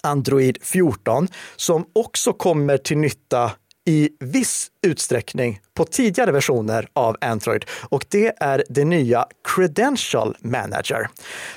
Android 0.03 0.57
14 0.61 1.27
som 1.55 1.85
också 1.93 2.33
kommer 2.33 2.77
till 2.77 2.97
nytta 2.97 3.51
i 3.85 4.09
viss 4.19 4.67
utsträckning 4.85 5.59
på 5.73 5.85
tidigare 5.85 6.31
versioner 6.31 6.87
av 6.93 7.17
Android 7.21 7.65
och 7.89 8.05
det 8.09 8.33
är 8.39 8.63
det 8.69 8.85
nya 8.85 9.25
Credential 9.55 10.35
Manager. 10.39 11.07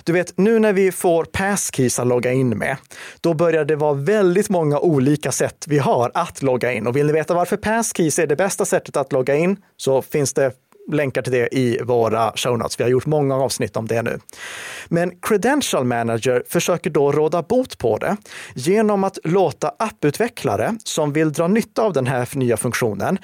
Du 0.04 0.12
vet, 0.12 0.38
nu 0.38 0.58
när 0.58 0.72
vi 0.72 0.92
får 0.92 1.24
passkeys 1.24 1.98
att 1.98 2.06
logga 2.06 2.32
in 2.32 2.58
med, 2.58 2.76
då 3.20 3.34
börjar 3.34 3.64
det 3.64 3.76
vara 3.76 3.94
väldigt 3.94 4.48
många 4.48 4.78
olika 4.78 5.32
sätt 5.32 5.64
vi 5.68 5.78
har 5.78 6.10
att 6.14 6.42
logga 6.42 6.72
in. 6.72 6.86
Och 6.86 6.96
vill 6.96 7.06
ni 7.06 7.12
veta 7.12 7.34
varför 7.34 7.56
passkeys 7.56 8.18
är 8.18 8.26
det 8.26 8.36
bästa 8.36 8.64
sättet 8.64 8.96
att 8.96 9.12
logga 9.12 9.36
in 9.36 9.56
så 9.76 10.02
finns 10.02 10.32
det 10.32 10.52
länkar 10.92 11.22
till 11.22 11.32
det 11.32 11.54
i 11.54 11.82
våra 11.82 12.32
show 12.36 12.58
notes. 12.58 12.80
Vi 12.80 12.84
har 12.84 12.90
gjort 12.90 13.06
många 13.06 13.36
avsnitt 13.36 13.76
om 13.76 13.86
det 13.86 14.02
nu. 14.02 14.18
Men 14.88 15.12
Credential 15.22 15.84
Manager 15.84 16.42
försöker 16.48 16.90
då 16.90 17.12
råda 17.12 17.42
bot 17.42 17.78
på 17.78 17.98
det 17.98 18.16
genom 18.54 19.04
att 19.04 19.18
låta 19.24 19.72
apputvecklare 19.78 20.74
som 20.84 21.12
vill 21.12 21.32
dra 21.32 21.48
nytta 21.48 21.82
av 21.82 21.92
den 21.92 22.06
här 22.06 22.28
nya 22.32 22.56
funktionen 22.56 23.18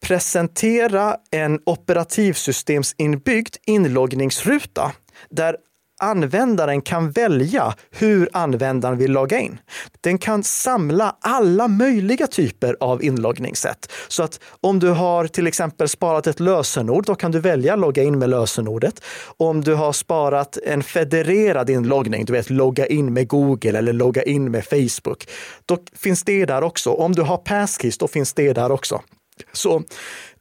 presentera 0.00 1.16
en 1.30 1.60
operativsystemsinbyggd 1.66 3.56
inloggningsruta 3.66 4.92
där 5.30 5.56
användaren 6.00 6.82
kan 6.82 7.10
välja 7.10 7.74
hur 7.90 8.28
användaren 8.32 8.98
vill 8.98 9.12
logga 9.12 9.38
in. 9.38 9.58
Den 10.00 10.18
kan 10.18 10.42
samla 10.42 11.16
alla 11.20 11.68
möjliga 11.68 12.26
typer 12.26 12.76
av 12.80 13.04
inloggningssätt. 13.04 13.92
Så 14.08 14.22
att 14.22 14.40
om 14.60 14.78
du 14.78 14.88
har 14.88 15.26
till 15.26 15.46
exempel 15.46 15.88
sparat 15.88 16.26
ett 16.26 16.40
lösenord, 16.40 17.04
då 17.06 17.14
kan 17.14 17.32
du 17.32 17.40
välja 17.40 17.76
logga 17.76 18.02
in 18.02 18.18
med 18.18 18.30
lösenordet. 18.30 19.02
Om 19.36 19.60
du 19.60 19.74
har 19.74 19.92
sparat 19.92 20.58
en 20.66 20.82
federerad 20.82 21.70
inloggning, 21.70 22.24
du 22.24 22.32
vet 22.32 22.50
logga 22.50 22.86
in 22.86 23.12
med 23.12 23.28
Google 23.28 23.78
eller 23.78 23.92
logga 23.92 24.22
in 24.22 24.50
med 24.50 24.64
Facebook, 24.64 25.28
då 25.66 25.78
finns 25.96 26.22
det 26.22 26.46
där 26.46 26.62
också. 26.62 26.90
Om 26.90 27.14
du 27.14 27.22
har 27.22 27.36
passkeys, 27.36 27.98
då 27.98 28.08
finns 28.08 28.32
det 28.32 28.52
där 28.52 28.72
också. 28.72 29.02
Så 29.52 29.82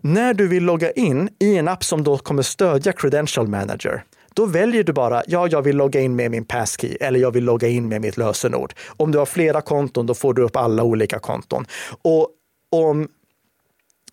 när 0.01 0.33
du 0.33 0.47
vill 0.47 0.63
logga 0.63 0.91
in 0.91 1.29
i 1.39 1.57
en 1.57 1.67
app 1.67 1.83
som 1.83 2.03
då 2.03 2.17
kommer 2.17 2.43
stödja 2.43 2.91
Credential 2.91 3.47
Manager, 3.47 4.03
då 4.39 4.45
väljer 4.45 4.83
du 4.83 4.93
bara, 4.93 5.23
ja, 5.27 5.47
jag 5.47 5.61
vill 5.61 5.77
logga 5.77 5.99
in 5.99 6.15
med 6.15 6.31
min 6.31 6.45
passkey 6.45 6.97
eller 6.99 7.19
jag 7.19 7.31
vill 7.31 7.43
logga 7.43 7.67
in 7.67 7.87
med 7.87 8.01
mitt 8.01 8.17
lösenord. 8.17 8.73
Om 8.97 9.11
du 9.11 9.17
har 9.17 9.25
flera 9.25 9.61
konton, 9.61 10.05
då 10.05 10.13
får 10.13 10.33
du 10.33 10.41
upp 10.41 10.55
alla 10.55 10.83
olika 10.83 11.19
konton. 11.19 11.65
Och 12.01 12.29
om 12.71 13.07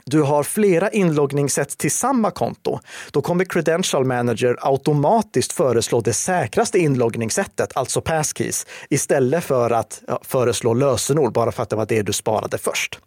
du 0.04 0.22
har 0.22 0.42
flera 0.42 0.90
inloggningssätt 0.90 1.78
till 1.78 1.90
samma 1.90 2.30
konto, 2.30 2.80
då 3.10 3.22
kommer 3.22 3.44
Credential 3.44 4.04
Manager 4.04 4.56
automatiskt 4.60 5.52
föreslå 5.52 6.00
det 6.00 6.12
säkraste 6.12 6.78
inloggningssättet, 6.78 7.72
alltså 7.74 8.00
passkeys, 8.00 8.66
istället 8.90 9.44
för 9.44 9.70
att 9.70 10.02
föreslå 10.22 10.74
lösenord, 10.74 11.32
bara 11.32 11.52
för 11.52 11.62
att 11.62 11.70
det 11.70 11.76
var 11.76 11.86
det 11.86 12.02
du 12.02 12.12
sparade 12.12 12.58
först. 12.58 12.98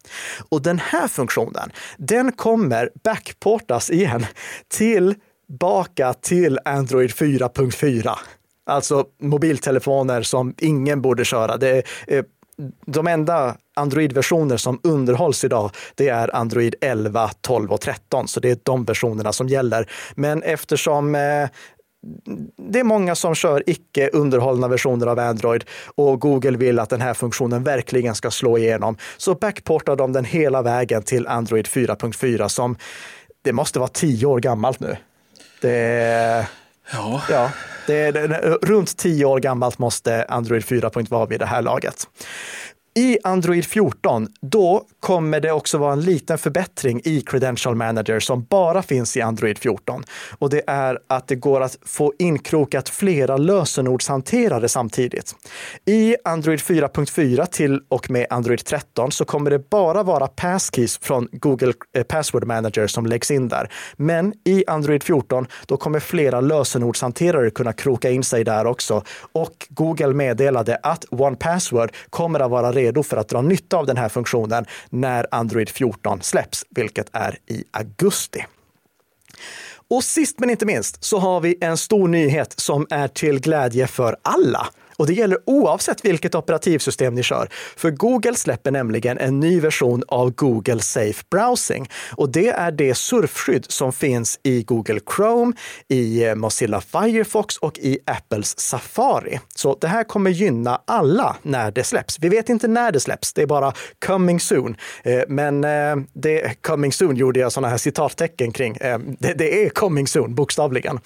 Och 0.50 0.62
den 0.62 0.80
här 0.80 1.08
funktionen, 1.08 1.72
den 1.98 2.32
kommer 2.32 2.90
backportas 3.04 3.90
igen 3.90 4.26
till 4.68 5.16
tillbaka 5.50 6.14
till 6.14 6.60
Android 6.66 7.10
4.4. 7.10 8.12
Alltså 8.66 9.06
mobiltelefoner 9.22 10.22
som 10.22 10.54
ingen 10.58 11.02
borde 11.02 11.26
köra. 11.26 11.58
Det 11.58 11.70
är 11.70 11.84
eh, 12.08 12.24
de 12.86 13.08
enda 13.08 13.56
Android-versioner 13.76 14.58
som 14.58 14.80
underhålls 14.84 15.44
idag, 15.44 15.72
det 15.96 16.10
är 16.10 16.36
Android 16.36 16.76
11, 16.82 17.30
12 17.42 17.72
och 17.72 17.82
13. 17.82 18.28
Så 18.28 18.40
det 18.40 18.50
är 18.50 18.58
de 18.64 18.86
versionerna 18.86 19.34
som 19.34 19.48
gäller. 19.48 19.90
Men 20.16 20.44
eftersom 20.44 21.16
eh, 21.16 21.50
det 22.58 22.80
är 22.80 22.84
många 22.84 23.16
som 23.16 23.36
kör 23.36 23.64
icke 23.70 24.10
underhållna 24.14 24.68
versioner 24.68 25.08
av 25.08 25.20
Android 25.20 25.64
och 25.96 26.22
Google 26.22 26.58
vill 26.58 26.80
att 26.80 26.90
den 26.90 27.02
här 27.02 27.14
funktionen 27.14 27.64
verkligen 27.64 28.16
ska 28.16 28.32
slå 28.32 28.58
igenom. 28.58 28.98
Så 29.18 29.36
backportar 29.36 29.96
de 29.96 30.14
den 30.14 30.26
hela 30.26 30.62
vägen 30.62 31.04
till 31.04 31.28
Android 31.28 31.66
4.4 31.66 32.48
som 32.48 32.76
det 33.42 33.54
måste 33.54 33.80
vara 33.80 33.90
tio 33.90 34.26
år 34.26 34.40
gammalt 34.40 34.80
nu. 34.80 34.98
Det 35.62 36.48
Ja. 36.92 37.22
Ja, 37.30 37.52
det 37.88 37.98
är, 37.98 38.12
det 38.12 38.28
runt 38.62 38.98
tio 38.98 39.26
år 39.26 39.40
gammalt 39.40 39.78
måste 39.80 40.26
Android 40.30 40.66
4. 40.66 40.92
vara 41.10 41.26
vid 41.26 41.40
det 41.40 41.46
här 41.46 41.62
laget. 41.62 42.08
I 42.96 43.18
Android 43.24 43.66
14, 43.66 44.28
då 44.42 44.86
kommer 45.00 45.40
det 45.40 45.52
också 45.52 45.78
vara 45.78 45.94
en 45.94 46.02
liten 46.02 46.38
förbättring 46.38 47.02
i 47.04 47.22
Credential 47.22 47.76
Manager 47.76 48.20
som 48.20 48.44
bara 48.44 48.82
finns 48.82 49.18
i 49.18 49.22
Android 49.22 49.58
14. 49.58 50.04
Och 50.40 50.50
det 50.50 50.64
är 50.68 51.00
att 51.08 51.28
det 51.28 51.36
går 51.36 51.62
att 51.62 51.78
få 51.86 52.14
inkrokat 52.20 52.90
flera 52.90 53.38
lösenordshanterare 53.38 54.70
samtidigt. 54.70 55.36
I 55.86 56.16
Android 56.24 56.60
4.4 56.60 57.46
till 57.46 57.82
och 57.90 58.12
med 58.12 58.28
Android 58.30 58.66
13 58.66 59.12
så 59.12 59.26
kommer 59.26 59.52
det 59.52 59.70
bara 59.70 60.04
vara 60.04 60.28
passkeys 60.28 60.98
från 61.02 61.28
Google 61.32 61.74
eh, 61.96 62.04
Password 62.04 62.46
Manager 62.46 62.88
som 62.88 63.06
läggs 63.06 63.32
in 63.32 63.48
där. 63.48 63.72
Men 63.98 64.34
i 64.46 64.64
Android 64.68 65.04
14, 65.04 65.48
då 65.66 65.78
kommer 65.78 66.00
flera 66.00 66.42
lösenordshanterare 66.42 67.50
kunna 67.50 67.74
kroka 67.74 68.10
in 68.10 68.24
sig 68.24 68.44
där 68.44 68.66
också. 68.66 69.04
Och 69.32 69.68
Google 69.70 70.14
meddelade 70.14 70.80
att 70.84 71.06
One 71.12 71.36
Password 71.36 71.92
kommer 72.10 72.40
att 72.40 72.52
vara 72.52 72.72
redo 72.72 73.04
för 73.04 73.18
att 73.18 73.30
dra 73.30 73.42
nytta 73.42 73.78
av 73.78 73.86
den 73.86 73.98
här 73.98 74.10
funktionen 74.10 74.66
när 74.90 75.28
Android 75.32 75.70
14 75.70 76.22
släpps, 76.22 76.66
vilket 76.70 77.10
är 77.14 77.38
i 77.48 77.64
augusti. 77.72 78.46
Och 79.88 80.04
sist 80.04 80.40
men 80.40 80.50
inte 80.50 80.66
minst 80.66 81.04
så 81.04 81.20
har 81.20 81.42
vi 81.42 81.58
en 81.62 81.78
stor 81.78 82.08
nyhet 82.08 82.60
som 82.60 82.88
är 82.90 83.08
till 83.08 83.40
glädje 83.40 83.88
för 83.88 84.18
alla. 84.22 84.68
Och 85.00 85.08
det 85.08 85.14
gäller 85.14 85.38
oavsett 85.46 86.06
vilket 86.06 86.36
operativsystem 86.36 87.14
ni 87.14 87.24
kör. 87.24 87.50
För 87.78 87.92
Google 87.92 88.36
släpper 88.36 88.72
nämligen 88.72 89.18
en 89.18 89.40
ny 89.40 89.60
version 89.60 90.04
av 90.08 90.32
Google 90.32 90.80
Safe 90.80 91.24
Browsing. 91.32 91.90
Och 92.12 92.32
det 92.32 92.50
är 92.50 92.72
det 92.72 92.96
surfskydd 92.96 93.66
som 93.70 93.94
finns 93.94 94.40
i 94.44 94.64
Google 94.64 95.00
Chrome, 95.16 95.54
i 95.88 96.24
eh, 96.26 96.36
Mozilla 96.36 96.82
Firefox 96.82 97.58
och 97.58 97.78
i 97.78 98.00
Apples 98.06 98.60
Safari. 98.60 99.40
Så 99.56 99.78
det 99.82 99.88
här 99.88 100.04
kommer 100.04 100.32
gynna 100.32 100.82
alla 100.88 101.36
när 101.42 101.72
det 101.72 101.84
släpps. 101.84 102.20
Vi 102.20 102.30
vet 102.30 102.50
inte 102.50 102.68
när 102.68 102.92
det 102.92 103.00
släpps, 103.00 103.34
det 103.34 103.42
är 103.42 103.48
bara 103.48 103.74
coming 104.06 104.40
soon. 104.40 104.76
Eh, 105.04 105.22
men 105.28 105.64
eh, 105.64 105.96
det, 106.14 106.62
coming 106.62 106.92
soon 106.92 107.16
gjorde 107.16 107.40
jag 107.40 107.52
sådana 107.52 107.70
här 107.70 107.78
citattecken 107.78 108.52
kring. 108.52 108.78
Det, 109.20 109.34
det 109.34 109.66
är 109.66 109.70
coming 109.70 110.08
soon, 110.08 110.36
bokstavligen. 110.36 111.00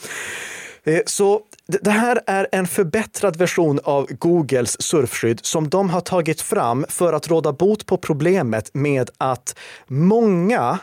Så 1.05 1.41
det 1.67 1.91
här 1.91 2.21
är 2.27 2.47
en 2.51 2.67
förbättrad 2.67 3.35
version 3.35 3.79
av 3.83 4.05
Googles 4.05 4.81
surfskydd 4.81 5.39
som 5.45 5.69
de 5.69 5.89
har 5.89 6.01
tagit 6.01 6.41
fram 6.41 6.85
för 6.89 7.13
att 7.13 7.27
råda 7.27 7.53
bot 7.53 7.85
på 7.85 7.97
problemet 7.97 8.69
med 8.73 9.09
att 9.17 9.55
många 9.87 10.79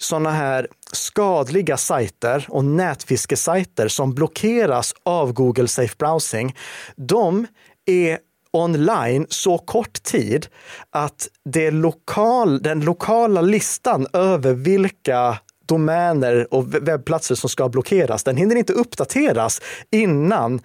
sådana 0.00 0.30
här 0.30 0.68
skadliga 0.92 1.76
sajter 1.76 2.46
och 2.48 2.64
nätfiskesajter 2.64 3.88
som 3.88 4.14
blockeras 4.14 4.94
av 5.02 5.32
Google 5.32 5.68
Safe 5.68 5.94
Browsing, 5.98 6.56
de 6.96 7.46
är 7.86 8.18
online 8.50 9.26
så 9.28 9.58
kort 9.58 10.02
tid 10.02 10.46
att 10.90 11.28
det 11.44 11.70
lokal, 11.70 12.62
den 12.62 12.80
lokala 12.80 13.40
listan 13.40 14.06
över 14.12 14.52
vilka 14.52 15.38
domäner 15.72 16.54
och 16.54 16.74
webbplatser 16.74 17.34
som 17.34 17.50
ska 17.50 17.68
blockeras, 17.68 18.24
den 18.24 18.36
hinner 18.36 18.56
inte 18.56 18.72
uppdateras 18.72 19.60
innan 19.90 20.60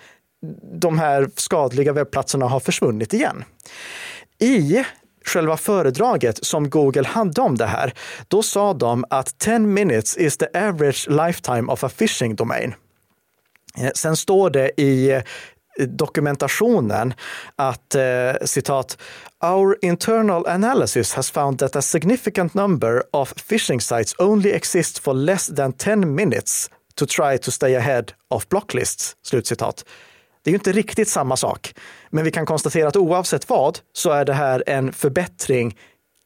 de 0.79 0.99
här 0.99 1.29
skadliga 1.35 1.93
webbplatserna 1.93 2.45
har 2.45 2.59
försvunnit 2.59 3.13
igen. 3.13 3.43
I 4.39 4.83
själva 5.25 5.57
föredraget 5.57 6.45
som 6.45 6.69
Google 6.69 7.07
hade 7.07 7.41
om 7.41 7.57
det 7.57 7.65
här, 7.65 7.93
då 8.27 8.43
sa 8.43 8.73
de 8.73 9.05
att 9.09 9.39
10 9.39 9.59
minutes 9.59 10.17
is 10.17 10.37
the 10.37 10.45
average 10.53 11.07
lifetime 11.09 11.71
of 11.71 11.83
a 11.83 11.89
phishing 11.89 12.35
domain. 12.35 12.73
Eh, 13.77 13.91
sen 13.95 14.15
står 14.15 14.49
det 14.49 14.81
i 14.81 15.21
dokumentationen 15.79 17.13
att 17.55 17.95
eh, 17.95 18.33
citat 18.45 18.97
Our 19.43 19.77
internal 19.81 20.47
analysis 20.47 21.13
has 21.13 21.31
found 21.31 21.59
that 21.59 21.75
a 21.75 21.81
significant 21.81 22.53
number 22.53 23.03
of 23.11 23.33
phishing 23.33 23.79
sites 23.79 24.15
only 24.19 24.51
exist 24.51 24.99
for 24.99 25.13
less 25.13 25.47
than 25.47 25.73
10 25.73 26.15
minutes 26.15 26.69
to 26.95 27.05
try 27.05 27.37
to 27.37 27.51
stay 27.51 27.75
ahead 27.75 28.05
of 28.29 28.49
blocklists. 28.49 29.15
Slutcitat. 29.21 29.85
Det 30.43 30.49
är 30.49 30.51
ju 30.51 30.57
inte 30.57 30.71
riktigt 30.71 31.09
samma 31.09 31.37
sak, 31.37 31.73
men 32.09 32.23
vi 32.23 32.31
kan 32.31 32.45
konstatera 32.45 32.87
att 32.87 32.95
oavsett 32.95 33.49
vad 33.49 33.79
så 33.93 34.11
är 34.11 34.25
det 34.25 34.33
här 34.33 34.63
en 34.67 34.93
förbättring 34.93 35.77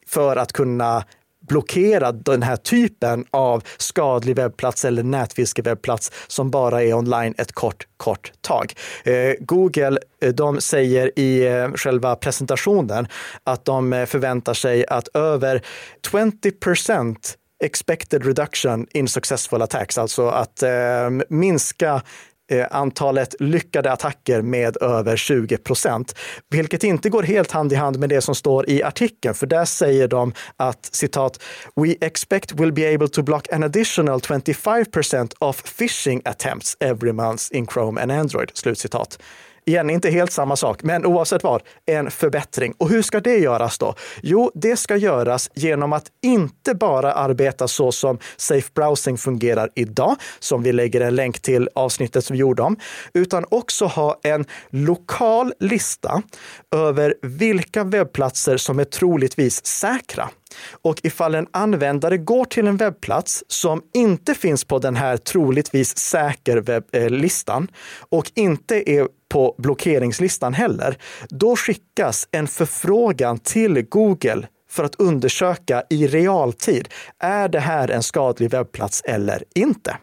för 0.07 0.35
att 0.35 0.53
kunna 0.53 1.03
blockera 1.51 2.11
den 2.11 2.43
här 2.43 2.55
typen 2.55 3.25
av 3.31 3.63
skadlig 3.77 4.35
webbplats 4.35 4.85
eller 4.85 5.03
nätfiskewebbplats 5.03 6.11
som 6.27 6.51
bara 6.51 6.83
är 6.83 6.93
online 6.93 7.33
ett 7.37 7.51
kort, 7.51 7.87
kort 7.97 8.31
tag. 8.41 8.73
Eh, 9.03 9.33
Google, 9.39 9.99
eh, 10.21 10.33
de 10.33 10.61
säger 10.61 11.19
i 11.19 11.47
eh, 11.47 11.71
själva 11.71 12.15
presentationen 12.15 13.07
att 13.43 13.65
de 13.65 14.05
förväntar 14.09 14.53
sig 14.53 14.85
att 14.87 15.07
över 15.15 15.61
20% 16.11 17.15
expected 17.63 18.25
reduction 18.25 18.87
in 18.93 19.07
successful 19.07 19.61
attacks, 19.61 19.97
alltså 19.97 20.27
att 20.27 20.63
eh, 20.63 21.09
minska 21.29 22.01
Eh, 22.51 22.67
antalet 22.71 23.35
lyckade 23.39 23.91
attacker 23.91 24.41
med 24.41 24.77
över 24.81 25.17
20 25.17 25.57
procent, 25.57 26.15
vilket 26.49 26.83
inte 26.83 27.09
går 27.09 27.23
helt 27.23 27.51
hand 27.51 27.73
i 27.73 27.75
hand 27.75 27.99
med 27.99 28.09
det 28.09 28.21
som 28.21 28.35
står 28.35 28.69
i 28.69 28.83
artikeln, 28.83 29.35
för 29.35 29.47
där 29.47 29.65
säger 29.65 30.07
de 30.07 30.33
att 30.57 30.89
citat, 30.91 31.43
“We 31.75 31.95
expect 32.01 32.53
we'll 32.53 32.71
be 32.71 32.95
able 32.95 33.07
to 33.07 33.23
block 33.23 33.53
an 33.53 33.63
additional 33.63 34.21
25 34.21 34.85
percent 34.85 35.33
of 35.39 35.63
phishing 35.77 36.21
attempts 36.25 36.77
every 36.79 37.11
month 37.11 37.43
in 37.51 37.67
Chrome 37.67 38.01
and 38.01 38.11
Android”. 38.11 38.51
Slutcitat. 38.53 39.17
Igen, 39.65 39.89
inte 39.89 40.09
helt 40.09 40.31
samma 40.31 40.55
sak, 40.55 40.83
men 40.83 41.05
oavsett 41.05 41.43
vad, 41.43 41.61
en 41.85 42.11
förbättring. 42.11 42.73
Och 42.77 42.89
hur 42.89 43.01
ska 43.01 43.19
det 43.19 43.37
göras 43.37 43.77
då? 43.77 43.95
Jo, 44.21 44.51
det 44.55 44.77
ska 44.77 44.95
göras 44.95 45.49
genom 45.53 45.93
att 45.93 46.05
inte 46.23 46.75
bara 46.75 47.13
arbeta 47.13 47.67
så 47.67 47.91
som 47.91 48.19
Safe 48.37 48.69
Browsing 48.73 49.17
fungerar 49.17 49.69
idag, 49.75 50.15
som 50.39 50.63
vi 50.63 50.71
lägger 50.71 51.01
en 51.01 51.15
länk 51.15 51.41
till 51.41 51.69
avsnittet 51.75 52.25
som 52.25 52.33
vi 52.33 52.39
gjorde 52.39 52.61
om, 52.61 52.77
utan 53.13 53.45
också 53.49 53.85
ha 53.85 54.19
en 54.23 54.45
lokal 54.69 55.53
lista 55.59 56.21
över 56.75 57.15
vilka 57.21 57.83
webbplatser 57.83 58.57
som 58.57 58.79
är 58.79 58.83
troligtvis 58.83 59.65
säkra. 59.65 60.29
Och 60.81 60.99
ifall 61.03 61.35
en 61.35 61.47
användare 61.51 62.17
går 62.17 62.45
till 62.45 62.67
en 62.67 62.77
webbplats 62.77 63.43
som 63.47 63.81
inte 63.93 64.35
finns 64.35 64.63
på 64.63 64.79
den 64.79 64.95
här 64.95 65.17
troligtvis 65.17 65.97
säker-listan 65.97 67.67
eh, 67.71 68.05
och 68.09 68.31
inte 68.35 68.91
är 68.91 69.07
på 69.31 69.55
blockeringslistan 69.57 70.53
heller, 70.53 70.97
då 71.29 71.55
skickas 71.55 72.27
en 72.31 72.47
förfrågan 72.47 73.39
till 73.39 73.81
Google 73.81 74.47
för 74.69 74.83
att 74.83 74.95
undersöka 74.95 75.83
i 75.89 76.07
realtid, 76.07 76.89
är 77.19 77.49
det 77.49 77.59
här 77.59 77.91
en 77.91 78.03
skadlig 78.03 78.49
webbplats 78.51 79.01
eller 79.05 79.43
inte? 79.55 79.97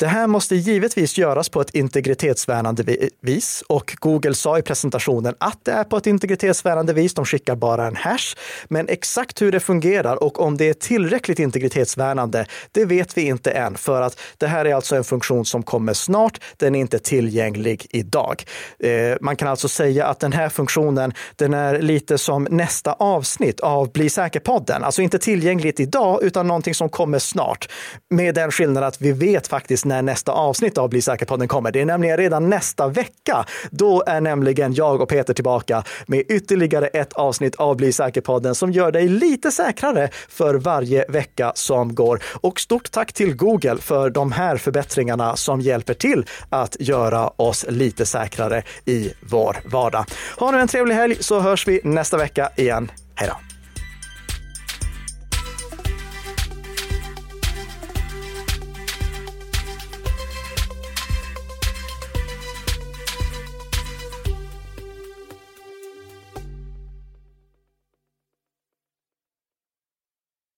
Det 0.00 0.06
här 0.06 0.26
måste 0.26 0.56
givetvis 0.56 1.18
göras 1.18 1.48
på 1.48 1.60
ett 1.60 1.70
integritetsvärnande 1.70 2.96
vis 3.22 3.64
och 3.66 3.96
Google 4.00 4.34
sa 4.34 4.58
i 4.58 4.62
presentationen 4.62 5.34
att 5.40 5.58
det 5.64 5.72
är 5.72 5.84
på 5.84 5.96
ett 5.96 6.06
integritetsvärnande 6.06 6.92
vis. 6.92 7.14
De 7.14 7.24
skickar 7.24 7.56
bara 7.56 7.86
en 7.86 7.96
hash. 7.96 8.36
Men 8.68 8.88
exakt 8.88 9.42
hur 9.42 9.52
det 9.52 9.60
fungerar 9.60 10.22
och 10.22 10.40
om 10.40 10.56
det 10.56 10.68
är 10.68 10.74
tillräckligt 10.74 11.38
integritetsvärnande, 11.38 12.46
det 12.72 12.84
vet 12.84 13.16
vi 13.16 13.22
inte 13.22 13.50
än 13.50 13.76
för 13.76 14.02
att 14.02 14.20
det 14.38 14.46
här 14.46 14.64
är 14.64 14.74
alltså 14.74 14.96
en 14.96 15.04
funktion 15.04 15.44
som 15.44 15.62
kommer 15.62 15.92
snart. 15.92 16.40
Den 16.56 16.74
är 16.74 16.80
inte 16.80 16.98
tillgänglig 16.98 17.86
idag. 17.90 18.44
Eh, 18.78 19.16
man 19.20 19.36
kan 19.36 19.48
alltså 19.48 19.68
säga 19.68 20.06
att 20.06 20.20
den 20.20 20.32
här 20.32 20.48
funktionen, 20.48 21.12
den 21.36 21.54
är 21.54 21.82
lite 21.82 22.18
som 22.18 22.46
nästa 22.50 22.92
avsnitt 22.92 23.60
av 23.60 23.92
Bli 23.92 24.10
säker-podden. 24.10 24.84
Alltså 24.84 25.02
inte 25.02 25.18
tillgängligt 25.18 25.80
idag, 25.80 26.22
utan 26.22 26.46
någonting 26.46 26.74
som 26.74 26.88
kommer 26.88 27.18
snart. 27.18 27.68
Med 28.10 28.34
den 28.34 28.50
skillnaden 28.50 28.88
att 28.88 29.00
vi 29.00 29.12
vet 29.12 29.48
faktiskt 29.48 29.89
när 29.90 30.02
nästa 30.02 30.32
avsnitt 30.32 30.78
av 30.78 30.88
Bli 30.88 31.02
säker-podden 31.02 31.48
kommer. 31.48 31.72
Det 31.72 31.80
är 31.80 31.84
nämligen 31.84 32.16
redan 32.16 32.50
nästa 32.50 32.88
vecka. 32.88 33.44
Då 33.70 34.02
är 34.06 34.20
nämligen 34.20 34.74
jag 34.74 35.00
och 35.00 35.08
Peter 35.08 35.34
tillbaka 35.34 35.82
med 36.06 36.20
ytterligare 36.28 36.86
ett 36.86 37.12
avsnitt 37.12 37.54
av 37.56 37.76
Bli 37.76 37.92
säker-podden 37.92 38.54
som 38.54 38.72
gör 38.72 38.92
dig 38.92 39.08
lite 39.08 39.50
säkrare 39.50 40.08
för 40.28 40.54
varje 40.54 41.04
vecka 41.08 41.52
som 41.54 41.94
går. 41.94 42.22
Och 42.40 42.60
stort 42.60 42.90
tack 42.90 43.12
till 43.12 43.36
Google 43.36 43.76
för 43.76 44.10
de 44.10 44.32
här 44.32 44.56
förbättringarna 44.56 45.36
som 45.36 45.60
hjälper 45.60 45.94
till 45.94 46.26
att 46.50 46.76
göra 46.80 47.30
oss 47.36 47.66
lite 47.68 48.06
säkrare 48.06 48.62
i 48.84 49.12
vår 49.20 49.56
vardag. 49.64 50.04
Ha 50.38 50.50
nu 50.50 50.60
en 50.60 50.68
trevlig 50.68 50.94
helg 50.94 51.16
så 51.20 51.40
hörs 51.40 51.68
vi 51.68 51.80
nästa 51.84 52.16
vecka 52.16 52.50
igen. 52.56 52.90
Hej 53.14 53.28
då! 53.28 53.49